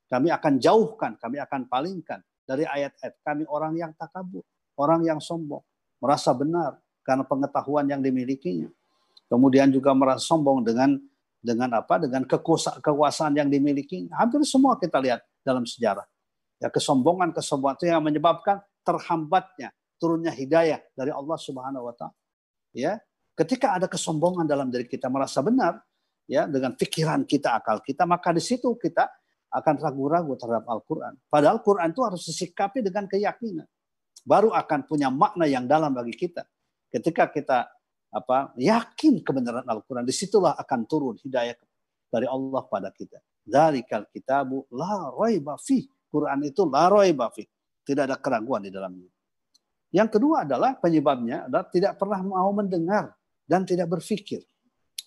Kami 0.10 0.30
akan 0.30 0.54
jauhkan, 0.62 1.18
kami 1.18 1.42
akan 1.42 1.66
palingkan 1.66 2.22
dari 2.46 2.68
ayat-ayat 2.70 3.18
kami 3.26 3.44
orang 3.50 3.74
yang 3.80 3.92
takabur, 3.98 4.46
orang 4.78 5.02
yang 5.08 5.18
sombong, 5.18 5.64
merasa 5.98 6.36
benar 6.38 6.78
karena 7.02 7.26
pengetahuan 7.26 7.90
yang 7.90 8.02
dimilikinya. 8.04 8.70
Kemudian 9.26 9.74
juga 9.74 9.96
merasa 9.98 10.22
sombong 10.22 10.62
dengan 10.62 11.02
dengan 11.44 11.82
apa? 11.82 11.98
Dengan 12.00 12.24
kekuasaan 12.80 13.36
yang 13.36 13.50
dimiliki. 13.50 14.08
Hampir 14.14 14.46
semua 14.46 14.78
kita 14.78 15.02
lihat 15.02 15.26
dalam 15.42 15.66
sejarah. 15.66 16.06
Ya 16.62 16.72
kesombongan 16.72 17.36
kesombongan 17.36 17.76
itu 17.82 17.86
yang 17.92 18.06
menyebabkan 18.06 18.64
terhambatnya 18.88 19.76
turunnya 20.00 20.32
hidayah 20.32 20.80
dari 20.96 21.12
Allah 21.12 21.36
Subhanahu 21.40 21.88
wa 21.88 21.94
taala. 21.96 22.16
Ya, 22.76 23.00
ketika 23.40 23.76
ada 23.76 23.88
kesombongan 23.88 24.44
dalam 24.44 24.68
diri 24.68 24.84
kita 24.88 25.08
merasa 25.08 25.40
benar, 25.40 25.80
ya 26.28 26.48
dengan 26.48 26.76
pikiran 26.76 27.28
kita, 27.28 27.60
akal 27.60 27.80
kita, 27.84 28.08
maka 28.08 28.32
di 28.32 28.44
situ 28.44 28.76
kita 28.80 29.10
akan 29.54 29.76
ragu-ragu 29.78 30.34
terhadap 30.34 30.66
Al-Quran. 30.66 31.14
Padahal 31.30 31.62
Quran 31.62 31.94
itu 31.94 32.02
harus 32.02 32.22
disikapi 32.26 32.82
dengan 32.82 33.06
keyakinan. 33.06 33.70
Baru 34.26 34.50
akan 34.50 34.88
punya 34.90 35.14
makna 35.14 35.46
yang 35.46 35.70
dalam 35.70 35.94
bagi 35.94 36.16
kita. 36.16 36.42
Ketika 36.90 37.30
kita 37.30 37.70
apa 38.14 38.54
yakin 38.58 39.22
kebenaran 39.22 39.66
Al-Quran, 39.66 40.06
di 40.06 40.14
situlah 40.14 40.58
akan 40.58 40.80
turun 40.90 41.16
hidayah 41.22 41.58
dari 42.10 42.26
Allah 42.26 42.62
pada 42.66 42.90
kita. 42.90 43.22
Dari 43.44 43.84
kal 43.84 44.08
kitabu 44.10 44.66
la 44.74 45.12
raiba 45.12 45.60
fi. 45.60 45.86
Quran 46.10 46.46
itu 46.46 46.66
la 46.70 46.88
raiba 46.90 47.30
fi. 47.34 47.44
Tidak 47.84 48.04
ada 48.10 48.16
keraguan 48.18 48.64
di 48.64 48.72
dalamnya. 48.72 49.10
Yang 49.94 50.18
kedua 50.18 50.48
adalah 50.48 50.80
penyebabnya 50.80 51.46
adalah 51.46 51.68
tidak 51.70 51.94
pernah 52.02 52.22
mau 52.26 52.50
mendengar 52.56 53.14
dan 53.46 53.68
tidak 53.68 53.92
berpikir. 53.92 54.42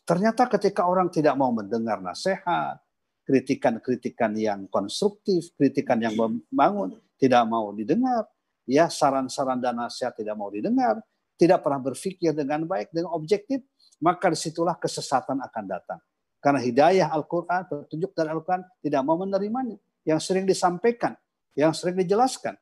Ternyata 0.06 0.46
ketika 0.46 0.86
orang 0.86 1.10
tidak 1.10 1.34
mau 1.34 1.50
mendengar 1.50 1.98
nasihat, 1.98 2.78
kritikan-kritikan 3.26 4.38
yang 4.38 4.70
konstruktif, 4.70 5.50
kritikan 5.58 5.98
yang 5.98 6.14
membangun, 6.14 6.94
tidak 7.18 7.42
mau 7.50 7.74
didengar, 7.74 8.22
ya 8.70 8.86
saran-saran 8.86 9.58
dan 9.58 9.82
nasihat 9.82 10.14
tidak 10.14 10.38
mau 10.38 10.46
didengar, 10.46 11.02
tidak 11.34 11.58
pernah 11.58 11.82
berpikir 11.82 12.30
dengan 12.30 12.62
baik, 12.70 12.94
dengan 12.94 13.10
objektif, 13.18 13.66
maka 13.98 14.30
di 14.30 14.38
situlah 14.38 14.78
kesesatan 14.78 15.42
akan 15.42 15.64
datang. 15.66 16.00
Karena 16.38 16.62
hidayah 16.62 17.10
Al-Quran, 17.10 17.66
petunjuk 17.66 18.14
dari 18.14 18.30
Al-Quran 18.30 18.62
tidak 18.78 19.02
mau 19.02 19.18
menerimanya. 19.18 19.74
Yang 20.06 20.30
sering 20.30 20.46
disampaikan, 20.46 21.18
yang 21.58 21.74
sering 21.74 21.98
dijelaskan. 21.98 22.54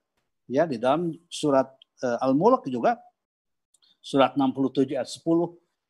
Ya, 0.49 0.65
di 0.65 0.81
dalam 0.81 1.13
surat 1.29 1.69
uh, 2.01 2.25
Al-Mulk 2.25 2.73
juga, 2.73 2.97
surat 4.01 4.33
67 4.33 4.97
ayat 4.97 5.09
10, 5.13 5.21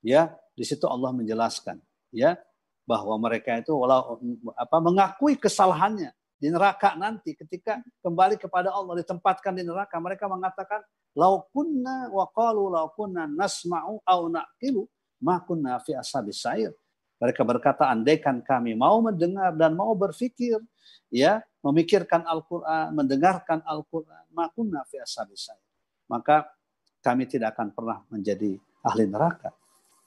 ya, 0.03 0.35
di 0.55 0.65
situ 0.65 0.87
Allah 0.87 1.11
menjelaskan, 1.11 1.83
ya, 2.15 2.39
bahwa 2.85 3.17
mereka 3.17 3.57
itu 3.59 3.73
walau 3.73 4.21
apa 4.55 4.77
mengakui 4.79 5.41
kesalahannya 5.41 6.13
di 6.37 6.53
neraka 6.53 6.93
nanti 7.01 7.33
ketika 7.33 7.81
kembali 8.05 8.37
kepada 8.37 8.69
Allah 8.69 9.01
ditempatkan 9.01 9.57
di 9.57 9.65
neraka 9.65 9.97
mereka 9.97 10.29
mengatakan 10.29 10.85
lau 11.17 11.49
kunna 11.49 12.13
wa 12.13 12.29
qalu 12.29 12.69
lau 12.69 12.93
kunna 12.93 13.25
nasma'u 13.25 14.05
au 14.05 14.21
naqilu 14.29 14.85
ma 15.25 15.41
kunna 15.41 15.81
fi 15.81 15.97
ashabis 15.97 16.45
sair 16.45 16.69
mereka 17.17 17.41
berkata 17.41 17.89
andaikan 17.89 18.45
kami 18.45 18.77
mau 18.77 19.01
mendengar 19.01 19.57
dan 19.57 19.73
mau 19.73 19.97
berpikir 19.97 20.61
ya 21.09 21.41
memikirkan 21.65 22.29
Al-Qur'an 22.29 22.93
mendengarkan 22.93 23.65
Al-Qur'an 23.65 24.29
ma 24.37 24.53
kunna 24.53 24.85
fi 24.85 25.01
ashabis 25.01 25.49
sair 25.49 25.65
maka 26.13 26.45
kami 27.01 27.25
tidak 27.25 27.57
akan 27.57 27.73
pernah 27.73 28.05
menjadi 28.13 28.61
ahli 28.85 29.09
neraka 29.09 29.49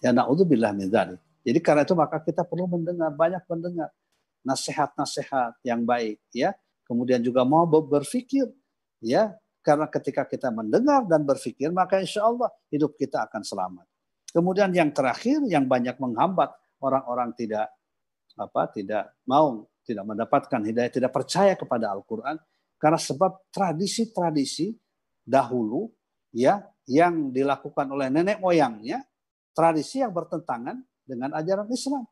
ya 0.04 0.14
naudzubillah 0.14 0.74
min 0.74 0.90
dzalik 0.90 1.22
jadi 1.48 1.64
karena 1.64 1.88
itu 1.88 1.96
maka 1.96 2.20
kita 2.20 2.44
perlu 2.44 2.68
mendengar 2.68 3.08
banyak 3.16 3.40
mendengar 3.48 3.88
nasihat-nasihat 4.44 5.64
yang 5.64 5.88
baik 5.88 6.20
ya. 6.36 6.52
Kemudian 6.84 7.24
juga 7.24 7.48
mau 7.48 7.64
berpikir 7.68 8.52
ya 9.00 9.32
karena 9.64 9.88
ketika 9.88 10.28
kita 10.28 10.52
mendengar 10.52 11.08
dan 11.08 11.24
berpikir 11.24 11.72
maka 11.72 12.04
insya 12.04 12.28
Allah 12.28 12.52
hidup 12.68 13.00
kita 13.00 13.32
akan 13.32 13.48
selamat. 13.48 13.88
Kemudian 14.28 14.76
yang 14.76 14.92
terakhir 14.92 15.40
yang 15.48 15.64
banyak 15.72 15.96
menghambat 16.00 16.52
orang-orang 16.84 17.32
tidak 17.40 17.72
apa 18.36 18.68
tidak 18.76 19.16
mau 19.24 19.64
tidak 19.88 20.04
mendapatkan 20.04 20.62
hidayah 20.68 20.92
tidak 20.92 21.12
percaya 21.16 21.56
kepada 21.56 21.96
Al-Qur'an 21.96 22.36
karena 22.76 23.00
sebab 23.00 23.48
tradisi-tradisi 23.56 24.76
dahulu 25.24 25.88
ya 26.36 26.60
yang 26.92 27.32
dilakukan 27.32 27.88
oleh 27.88 28.12
nenek 28.12 28.44
moyangnya 28.44 29.00
tradisi 29.58 30.06
yang 30.06 30.14
bertentangan 30.14 30.78
dengan 31.02 31.34
ajaran 31.34 31.66
Islam, 31.74 32.06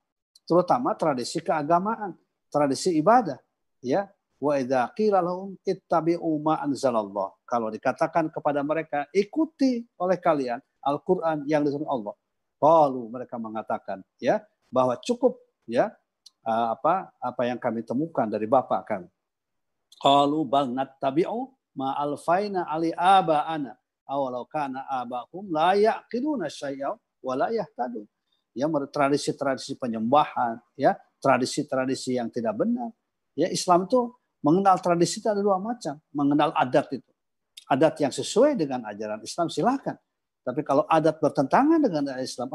terutama 0.49 0.97
tradisi 0.97 1.37
keagamaan, 1.45 2.17
tradisi 2.49 2.97
ibadah, 2.97 3.37
ya. 3.85 4.09
Wa 4.35 4.59
idza 4.59 4.91
qila 4.97 5.23
lahum 5.23 5.55
ittabi'u 5.63 6.41
ma 6.41 6.59
anzalallah. 6.59 7.37
Kalau 7.47 7.69
dikatakan 7.69 8.33
kepada 8.33 8.65
mereka, 8.65 9.05
ikuti 9.13 9.85
oleh 10.01 10.17
kalian 10.17 10.59
Al-Qur'an 10.83 11.45
yang 11.47 11.63
diturunkan 11.63 11.87
Allah. 11.87 12.15
Qalu 12.59 13.01
mereka 13.13 13.39
mengatakan, 13.39 14.03
ya, 14.19 14.43
bahwa 14.73 14.97
cukup 14.99 15.39
ya 15.69 15.93
apa 16.45 17.15
apa 17.17 17.41
yang 17.47 17.57
kami 17.57 17.81
temukan 17.87 18.27
dari 18.27 18.45
bapak 18.45 18.81
kami. 18.85 19.09
Qalu 20.01 20.43
bal 20.45 20.67
nattabi'u 20.67 21.55
ma 21.79 21.95
alfaina 21.95 22.67
ali 22.67 22.91
aba'ana 22.91 23.73
awalau 24.05 24.45
kana 24.45 24.85
abahum 24.85 25.49
la 25.49 25.73
yaqiluna 25.73 26.51
syai'a 26.51 26.93
wa 27.25 27.33
la 27.33 27.49
yahtadun 27.49 28.05
ya 28.55 28.71
tradisi-tradisi 28.71 29.75
penyembahan, 29.75 30.57
ya 30.79 30.95
tradisi-tradisi 31.19 32.15
yang 32.15 32.31
tidak 32.31 32.55
benar. 32.55 32.89
Ya 33.35 33.51
Islam 33.51 33.85
itu 33.85 34.15
mengenal 34.39 34.79
tradisi 34.79 35.19
itu 35.19 35.27
ada 35.27 35.43
dua 35.43 35.59
macam, 35.59 35.99
mengenal 36.15 36.55
adat 36.55 36.87
itu. 36.95 37.11
Adat 37.67 37.99
yang 37.99 38.15
sesuai 38.15 38.55
dengan 38.55 38.87
ajaran 38.87 39.19
Islam 39.19 39.51
silakan. 39.51 39.99
Tapi 40.45 40.61
kalau 40.61 40.87
adat 40.87 41.19
bertentangan 41.19 41.81
dengan 41.81 42.15
Islam 42.21 42.47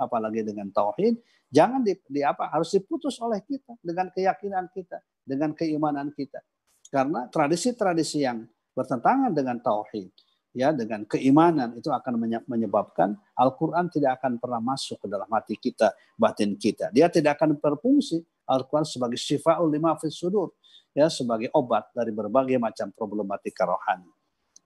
apalagi 0.00 0.42
dengan 0.42 0.72
tauhid, 0.72 1.20
jangan 1.52 1.84
di, 1.84 1.94
di 2.08 2.24
apa 2.24 2.50
harus 2.50 2.72
diputus 2.72 3.20
oleh 3.20 3.44
kita 3.44 3.78
dengan 3.84 4.10
keyakinan 4.10 4.72
kita, 4.74 4.98
dengan 5.22 5.52
keimanan 5.54 6.10
kita. 6.16 6.40
Karena 6.88 7.28
tradisi-tradisi 7.28 8.24
yang 8.24 8.48
bertentangan 8.72 9.30
dengan 9.36 9.60
tauhid, 9.60 10.10
ya 10.54 10.70
dengan 10.70 11.02
keimanan 11.02 11.74
itu 11.74 11.90
akan 11.90 12.14
menyebabkan 12.46 13.18
Al-Qur'an 13.34 13.90
tidak 13.90 14.22
akan 14.22 14.38
pernah 14.38 14.62
masuk 14.62 15.02
ke 15.02 15.06
dalam 15.10 15.26
hati 15.34 15.58
kita, 15.58 15.90
batin 16.14 16.54
kita. 16.54 16.94
Dia 16.94 17.10
tidak 17.10 17.42
akan 17.42 17.58
berfungsi 17.58 18.22
Al-Qur'an 18.46 18.86
sebagai 18.86 19.18
syifaul 19.18 19.66
lima 19.68 19.98
fis 19.98 20.14
sudur, 20.14 20.54
ya 20.94 21.10
sebagai 21.10 21.50
obat 21.52 21.90
dari 21.90 22.14
berbagai 22.14 22.56
macam 22.62 22.94
problematika 22.94 23.66
rohani. 23.66 24.08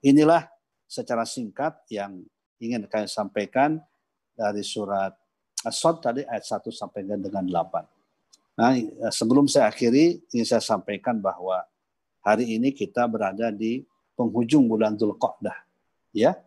Inilah 0.05 0.45
secara 0.85 1.25
singkat 1.25 1.81
yang 1.89 2.21
ingin 2.61 2.85
saya 2.85 3.09
sampaikan 3.09 3.81
dari 4.37 4.61
surat 4.61 5.11
As-Sad 5.59 5.99
tadi 5.99 6.21
ayat 6.23 6.47
1 6.47 6.71
sampai 6.71 7.03
dengan 7.03 7.43
8. 7.43 7.83
Nah, 8.55 8.75
sebelum 9.11 9.43
saya 9.51 9.67
akhiri, 9.67 10.23
ingin 10.31 10.47
saya 10.47 10.63
sampaikan 10.63 11.19
bahwa 11.19 11.67
hari 12.23 12.55
ini 12.55 12.71
kita 12.71 13.03
berada 13.11 13.51
di 13.51 13.83
penghujung 14.15 14.71
bulan 14.71 14.95
Dzulqa'dah 14.95 15.68
ya. 16.13 16.37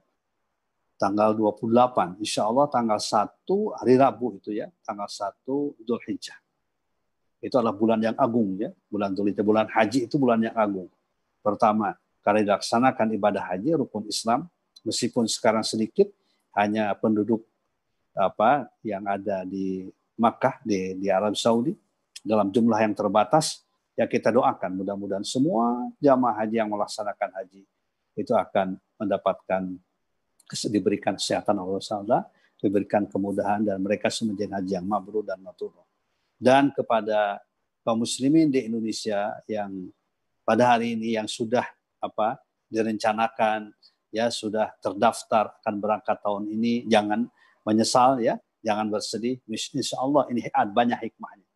Tanggal 1.00 1.34
28 1.34 2.22
insya 2.22 2.46
Allah 2.46 2.70
tanggal 2.70 3.02
1 3.02 3.42
hari 3.74 3.98
Rabu 3.98 4.38
itu 4.38 4.54
ya 4.54 4.70
tanggal 4.86 5.10
1 5.10 5.82
Idul 5.82 5.98
Hijjah 5.98 6.38
itu 7.42 7.58
adalah 7.58 7.74
bulan 7.74 7.98
yang 7.98 8.14
agung 8.14 8.54
ya 8.54 8.70
bulan 8.86 9.10
Idul 9.10 9.34
Hijjah 9.34 9.42
bulan 9.42 9.66
haji 9.66 10.06
itu 10.06 10.14
bulan 10.14 10.46
yang 10.46 10.54
agung. 10.54 10.86
Pertama 11.42 11.98
karena 12.22 12.46
dilaksanakan 12.46 13.18
ibadah 13.18 13.42
haji 13.50 13.82
rukun 13.82 14.06
Islam 14.06 14.46
meskipun 14.86 15.26
sekarang 15.26 15.66
sedikit 15.66 16.06
hanya 16.54 16.94
penduduk 16.94 17.42
apa 18.14 18.70
yang 18.86 19.02
ada 19.10 19.42
di 19.42 19.90
Makkah 20.14 20.62
di, 20.62 20.94
di 21.02 21.10
Arab 21.10 21.34
Saudi 21.34 21.74
dalam 22.22 22.54
jumlah 22.54 22.78
yang 22.78 22.94
terbatas 22.94 23.66
ya 23.98 24.06
kita 24.06 24.30
doakan. 24.30 24.78
Mudah-mudahan 24.78 25.26
semua 25.26 25.90
jamaah 25.98 26.46
haji 26.46 26.62
yang 26.62 26.70
melaksanakan 26.70 27.42
haji 27.42 27.66
itu 28.16 28.32
akan 28.36 28.76
mendapatkan 29.00 29.62
diberikan 30.68 31.16
kesehatan 31.16 31.56
Allah 31.56 31.80
Taala, 31.80 32.20
diberikan 32.60 33.08
kemudahan 33.08 33.64
dan 33.64 33.80
mereka 33.80 34.12
menjadi 34.22 34.60
haji 34.60 34.72
yang 34.78 34.86
mabrur 34.86 35.24
dan 35.24 35.40
mabrur. 35.40 35.72
Dan 36.36 36.70
kepada 36.74 37.40
kaum 37.82 38.04
muslimin 38.04 38.52
di 38.52 38.68
Indonesia 38.68 39.32
yang 39.48 39.90
pada 40.42 40.76
hari 40.76 40.98
ini 40.98 41.14
yang 41.16 41.26
sudah 41.30 41.64
apa 42.02 42.38
direncanakan 42.66 43.70
ya 44.12 44.28
sudah 44.28 44.74
terdaftar 44.82 45.56
akan 45.62 45.74
berangkat 45.80 46.18
tahun 46.20 46.44
ini 46.50 46.84
jangan 46.86 47.26
menyesal 47.66 48.20
ya. 48.20 48.38
Jangan 48.62 48.94
bersedih. 48.94 49.42
Insya 49.50 49.98
Allah 49.98 50.30
ini 50.30 50.46
banyak 50.46 50.94
hikmahnya. 51.02 51.48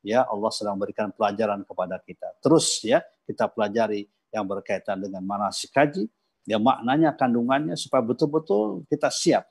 Ya 0.00 0.24
Allah 0.24 0.48
sedang 0.48 0.80
berikan 0.80 1.12
pelajaran 1.12 1.60
kepada 1.60 2.00
kita. 2.00 2.40
Terus 2.40 2.80
ya 2.80 3.04
kita 3.28 3.52
pelajari 3.52 4.08
yang 4.34 4.42
berkaitan 4.42 4.98
dengan 4.98 5.22
manasik 5.22 5.70
haji 5.70 6.10
ya 6.44 6.60
maknanya 6.60 7.14
kandungannya 7.16 7.78
supaya 7.78 8.04
betul-betul 8.04 8.84
kita 8.90 9.08
siap 9.08 9.48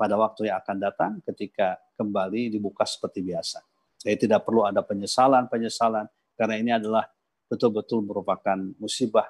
pada 0.00 0.16
waktu 0.16 0.48
yang 0.48 0.56
akan 0.64 0.76
datang 0.80 1.12
ketika 1.28 1.76
kembali 2.00 2.48
dibuka 2.56 2.88
seperti 2.88 3.20
biasa. 3.20 3.60
Jadi 4.00 4.24
tidak 4.24 4.48
perlu 4.48 4.64
ada 4.64 4.80
penyesalan-penyesalan 4.80 6.08
karena 6.40 6.54
ini 6.56 6.72
adalah 6.72 7.04
betul-betul 7.52 8.00
merupakan 8.00 8.56
musibah 8.80 9.28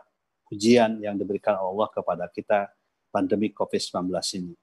ujian 0.54 1.02
yang 1.02 1.18
diberikan 1.18 1.58
Allah 1.58 1.90
kepada 1.90 2.30
kita 2.30 2.70
pandemi 3.10 3.50
COVID-19 3.50 4.14
ini. 4.38 4.54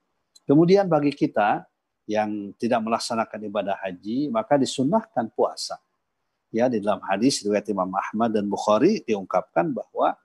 Kemudian 0.48 0.88
bagi 0.88 1.12
kita 1.12 1.68
yang 2.08 2.56
tidak 2.56 2.80
melaksanakan 2.88 3.52
ibadah 3.52 3.76
haji, 3.84 4.32
maka 4.32 4.56
disunahkan 4.56 5.28
puasa. 5.36 5.76
Ya, 6.48 6.72
di 6.72 6.80
dalam 6.80 7.04
hadis 7.04 7.44
riwayat 7.44 7.68
Imam 7.68 7.92
Ahmad 7.92 8.32
dan 8.32 8.48
Bukhari 8.48 9.04
diungkapkan 9.04 9.76
bahwa 9.76 10.16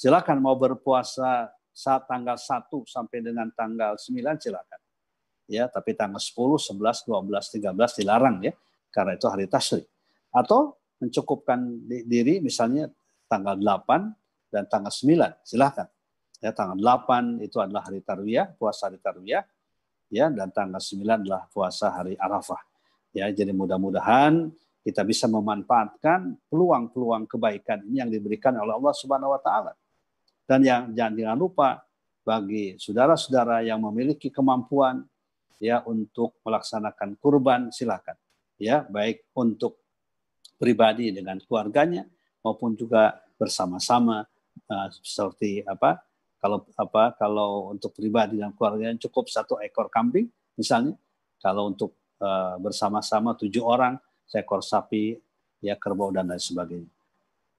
silakan 0.00 0.40
mau 0.40 0.56
berpuasa 0.56 1.52
saat 1.76 2.08
tanggal 2.08 2.40
1 2.40 2.72
sampai 2.88 3.20
dengan 3.20 3.52
tanggal 3.52 4.00
9 4.00 4.40
silakan. 4.40 4.80
Ya, 5.44 5.68
tapi 5.68 5.92
tanggal 5.92 6.16
10, 6.16 6.56
11, 6.72 7.04
12, 7.04 7.76
13 7.76 8.00
dilarang 8.00 8.40
ya, 8.40 8.56
karena 8.88 9.20
itu 9.20 9.26
hari 9.28 9.44
tasyrik. 9.44 9.84
Atau 10.32 10.80
mencukupkan 11.04 11.84
diri 11.84 12.40
misalnya 12.40 12.88
tanggal 13.28 13.60
8 13.60 14.48
dan 14.48 14.64
tanggal 14.72 14.88
9, 14.88 15.36
silakan. 15.44 15.88
Ya, 16.40 16.56
tanggal 16.56 16.80
8 16.80 17.44
itu 17.44 17.60
adalah 17.60 17.84
hari 17.84 18.00
tarwiyah, 18.00 18.56
puasa 18.56 18.88
hari 18.88 18.96
tarwiyah 18.96 19.44
ya 20.08 20.32
dan 20.32 20.48
tanggal 20.50 20.80
9 20.80 21.04
adalah 21.04 21.44
puasa 21.52 21.92
hari 21.92 22.16
Arafah. 22.16 22.58
Ya, 23.12 23.28
jadi 23.28 23.52
mudah-mudahan 23.52 24.48
kita 24.80 25.04
bisa 25.04 25.28
memanfaatkan 25.28 26.40
peluang-peluang 26.48 27.28
kebaikan 27.28 27.84
yang 27.92 28.08
diberikan 28.08 28.56
oleh 28.56 28.72
Allah 28.72 28.94
Subhanahu 28.96 29.36
wa 29.36 29.40
taala. 29.40 29.72
Dan 30.50 30.66
yang 30.66 30.90
jangan, 30.98 31.14
jangan 31.14 31.38
lupa 31.38 31.68
bagi 32.26 32.74
saudara-saudara 32.74 33.62
yang 33.62 33.78
memiliki 33.86 34.34
kemampuan 34.34 35.06
ya 35.62 35.78
untuk 35.86 36.42
melaksanakan 36.42 37.14
kurban 37.22 37.70
silakan. 37.70 38.18
Ya, 38.58 38.82
baik 38.82 39.30
untuk 39.38 39.78
pribadi 40.58 41.14
dengan 41.14 41.38
keluarganya 41.38 42.02
maupun 42.42 42.74
juga 42.74 43.22
bersama-sama 43.38 44.26
uh, 44.66 44.88
seperti 45.00 45.62
apa 45.62 46.02
kalau 46.42 46.66
apa 46.74 47.14
kalau 47.14 47.70
untuk 47.70 47.94
pribadi 47.94 48.42
dan 48.42 48.50
keluarga 48.52 48.90
cukup 49.06 49.30
satu 49.30 49.62
ekor 49.62 49.86
kambing 49.86 50.26
misalnya. 50.58 50.98
Kalau 51.40 51.72
untuk 51.72 51.96
uh, 52.20 52.60
bersama-sama 52.60 53.32
tujuh 53.32 53.64
orang 53.64 53.96
seekor 54.28 54.60
sapi, 54.60 55.16
ya 55.64 55.72
kerbau 55.78 56.12
dan 56.12 56.28
lain 56.28 56.42
sebagainya. 56.42 56.99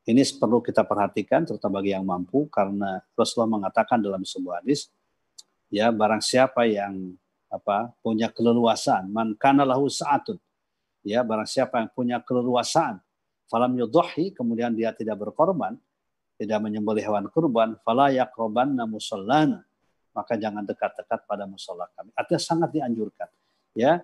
Ini 0.01 0.21
perlu 0.41 0.65
kita 0.65 0.81
perhatikan 0.81 1.45
terutama 1.45 1.77
bagi 1.77 1.93
yang 1.93 2.01
mampu 2.01 2.49
karena 2.49 3.05
Rasulullah 3.13 3.61
mengatakan 3.61 4.01
dalam 4.01 4.25
sebuah 4.25 4.65
hadis 4.65 4.89
ya 5.69 5.93
barang 5.93 6.25
siapa 6.25 6.65
yang 6.65 7.13
apa 7.53 7.93
punya 8.01 8.31
keleluasaan 8.33 9.13
man 9.13 9.37
kana 9.37 9.61
lahu 9.61 9.85
sa'atun 9.85 10.41
ya 11.05 11.21
barang 11.21 11.45
siapa 11.45 11.85
yang 11.85 11.89
punya 11.93 12.17
keleluasaan 12.17 12.97
falam 13.45 13.77
yudhi 13.77 14.33
kemudian 14.33 14.73
dia 14.73 14.89
tidak 14.89 15.21
berkorban 15.21 15.77
tidak 16.41 16.57
menyembelih 16.57 17.05
hewan 17.05 17.29
kurban, 17.29 17.77
fala 17.85 18.09
yaqrabanna 18.09 18.89
musallana. 18.89 19.61
Maka 20.11 20.33
jangan 20.41 20.65
dekat-dekat 20.65 21.29
pada 21.29 21.45
musola 21.45 21.85
kami. 21.93 22.09
Artinya 22.17 22.41
sangat 22.41 22.69
dianjurkan. 22.73 23.29
Ya, 23.77 24.01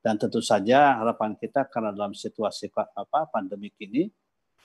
dan 0.00 0.16
tentu 0.16 0.40
saja 0.40 0.96
harapan 1.02 1.34
kita 1.36 1.66
karena 1.68 1.92
dalam 1.92 2.16
situasi 2.16 2.72
apa 2.72 3.28
pandemi 3.28 3.68
ini 3.82 4.08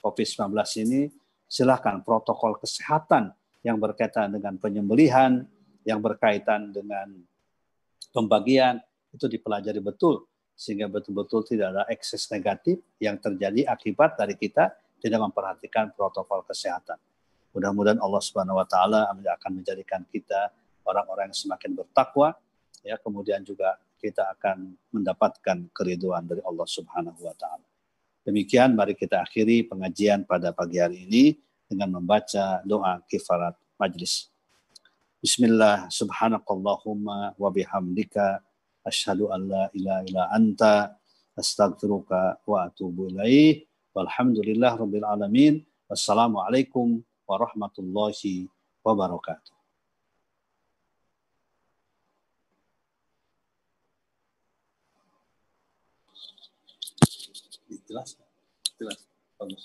COVID-19 0.04 0.52
ini 0.84 1.02
silakan 1.46 2.02
protokol 2.02 2.58
kesehatan 2.58 3.32
yang 3.66 3.78
berkaitan 3.82 4.34
dengan 4.34 4.58
penyembelihan, 4.62 5.46
yang 5.86 6.02
berkaitan 6.02 6.74
dengan 6.74 7.12
pembagian 8.14 8.82
itu 9.14 9.26
dipelajari 9.30 9.80
betul 9.80 10.26
sehingga 10.56 10.88
betul-betul 10.88 11.44
tidak 11.44 11.76
ada 11.76 11.84
ekses 11.92 12.32
negatif 12.32 12.80
yang 13.00 13.20
terjadi 13.20 13.68
akibat 13.68 14.16
dari 14.16 14.40
kita 14.40 14.72
tidak 15.04 15.20
memperhatikan 15.20 15.92
protokol 15.92 16.48
kesehatan. 16.48 16.96
Mudah-mudahan 17.52 18.00
Allah 18.00 18.22
Subhanahu 18.24 18.60
wa 18.60 18.68
taala 18.68 19.12
akan 19.12 19.52
menjadikan 19.64 20.04
kita 20.08 20.52
orang-orang 20.88 21.32
yang 21.32 21.38
semakin 21.38 21.72
bertakwa 21.76 22.36
ya 22.86 22.96
kemudian 23.02 23.42
juga 23.42 23.76
kita 23.98 24.38
akan 24.38 24.78
mendapatkan 24.94 25.58
keriduan 25.74 26.30
dari 26.30 26.40
Allah 26.46 26.68
Subhanahu 26.70 27.20
wa 27.26 27.36
taala. 27.36 27.66
Demikian 28.26 28.74
mari 28.74 28.98
kita 28.98 29.22
akhiri 29.22 29.70
pengajian 29.70 30.26
pada 30.26 30.50
pagi 30.50 30.82
hari 30.82 31.06
ini 31.06 31.38
dengan 31.70 32.02
membaca 32.02 32.58
doa 32.66 32.98
kifarat 33.06 33.54
majlis. 33.78 34.34
Bismillah 35.22 35.86
subhanakallahumma 35.94 37.38
wa 37.38 37.50
bihamdika 37.54 38.42
asyhadu 38.82 39.30
an 39.30 39.46
la 39.46 39.64
ilaha 39.78 40.02
illa 40.10 40.24
anta 40.34 40.98
astaghfiruka 41.38 42.42
wa 42.50 42.66
atubu 42.66 43.14
ilaih 43.14 43.62
walhamdulillah 43.94 44.74
rabbil 44.74 45.06
alamin 45.06 45.62
wassalamualaikum 45.86 47.06
warahmatullahi 47.30 48.50
wabarakatuh. 48.82 49.55
Jelas? 57.96 58.20
Jelas. 58.76 59.00
Bagus. 59.40 59.64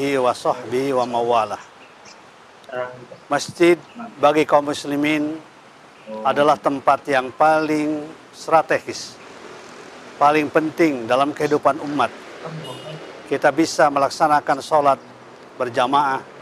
wa 0.00 0.32
sahbihi 0.32 0.96
wa 0.96 1.04
mawalah. 1.04 1.60
Masjid 3.28 3.76
bagi 4.16 4.48
kaum 4.48 4.72
muslimin 4.72 5.36
adalah 6.24 6.56
tempat 6.56 7.04
yang 7.12 7.28
paling 7.36 8.08
strategis, 8.32 9.20
paling 10.16 10.48
penting 10.48 11.04
dalam 11.04 11.36
kehidupan 11.36 11.76
umat. 11.92 12.08
Kita 13.28 13.52
bisa 13.52 13.92
melaksanakan 13.92 14.64
sholat 14.64 14.96
berjamaah, 15.60 16.39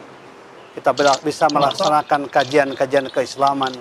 kita 0.78 0.94
bisa 1.26 1.50
melaksanakan 1.50 2.30
kajian-kajian 2.30 3.10
keislaman, 3.10 3.74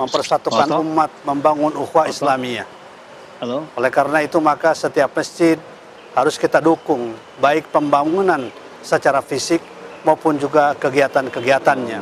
mempersatukan 0.00 0.72
umat, 0.80 1.12
membangun 1.28 1.76
ukhuwah 1.76 2.08
Islamiyah. 2.08 2.64
Oleh 3.76 3.92
karena 3.92 4.24
itu 4.24 4.40
maka 4.40 4.72
setiap 4.72 5.12
masjid 5.12 5.60
harus 6.16 6.40
kita 6.40 6.64
dukung, 6.64 7.12
baik 7.44 7.68
pembangunan 7.68 8.48
secara 8.80 9.20
fisik 9.20 9.60
maupun 10.00 10.40
juga 10.40 10.72
kegiatan-kegiatannya. 10.80 12.00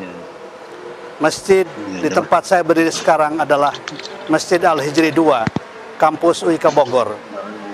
Masjid 1.19 1.67
di 1.99 2.07
tempat 2.07 2.47
saya 2.47 2.63
berdiri 2.63 2.95
sekarang 2.95 3.43
adalah 3.43 3.75
Masjid 4.31 4.63
Al-Hijri 4.63 5.11
2, 5.11 5.99
kampus 5.99 6.47
UIK 6.47 6.71
Bogor, 6.71 7.17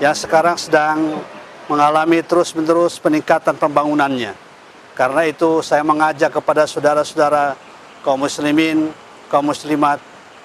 yang 0.01 0.17
sekarang 0.17 0.57
sedang 0.57 1.21
mengalami 1.69 2.25
terus-menerus 2.25 2.97
peningkatan 2.97 3.53
pembangunannya. 3.53 4.52
Karena 4.93 5.25
itu 5.25 5.65
saya 5.65 5.81
mengajak 5.81 6.29
kepada 6.37 6.69
saudara-saudara 6.69 7.57
kaum 8.05 8.21
muslimin, 8.21 8.93
kaum 9.25 9.49
muslimat, 9.49 9.97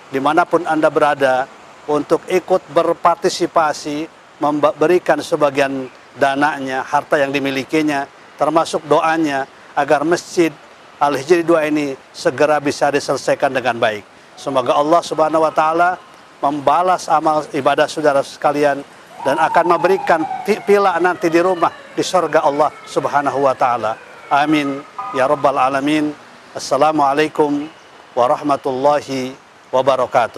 di 0.08 0.16
mana 0.16 0.48
pun 0.48 0.64
Anda 0.64 0.88
berada, 0.88 1.44
untuk 1.88 2.24
ikut 2.28 2.68
berpartisipasi, 2.72 4.08
memberikan 4.40 5.20
sebagian 5.20 5.88
dananya, 6.16 6.80
harta 6.84 7.20
yang 7.20 7.28
dimilikinya, 7.28 8.08
termasuk 8.40 8.84
doanya, 8.88 9.44
agar 9.76 10.04
masjid 10.04 10.52
Al-Hijri 10.98 11.46
2 11.46 11.70
ini 11.70 11.94
segera 12.10 12.58
bisa 12.58 12.90
diselesaikan 12.90 13.54
dengan 13.54 13.78
baik. 13.78 14.02
Semoga 14.34 14.74
Allah 14.74 15.02
Subhanahu 15.02 15.46
wa 15.46 15.52
taala 15.54 15.94
membalas 16.42 17.06
amal 17.06 17.46
ibadah 17.54 17.86
saudara 17.90 18.22
sekalian 18.22 18.82
dan 19.22 19.36
akan 19.38 19.78
memberikan 19.78 20.22
pila 20.42 20.98
nanti 21.02 21.26
di 21.26 21.42
rumah 21.42 21.70
di 21.94 22.02
surga 22.02 22.46
Allah 22.46 22.70
Subhanahu 22.86 23.46
wa 23.46 23.54
taala. 23.54 24.07
Amin 24.28 24.84
ya 25.16 25.24
rabbal 25.24 25.56
alamin. 25.56 26.12
Assalamualaikum 26.52 27.64
warahmatullahi 28.12 29.32
wabarakatuh. 29.72 30.36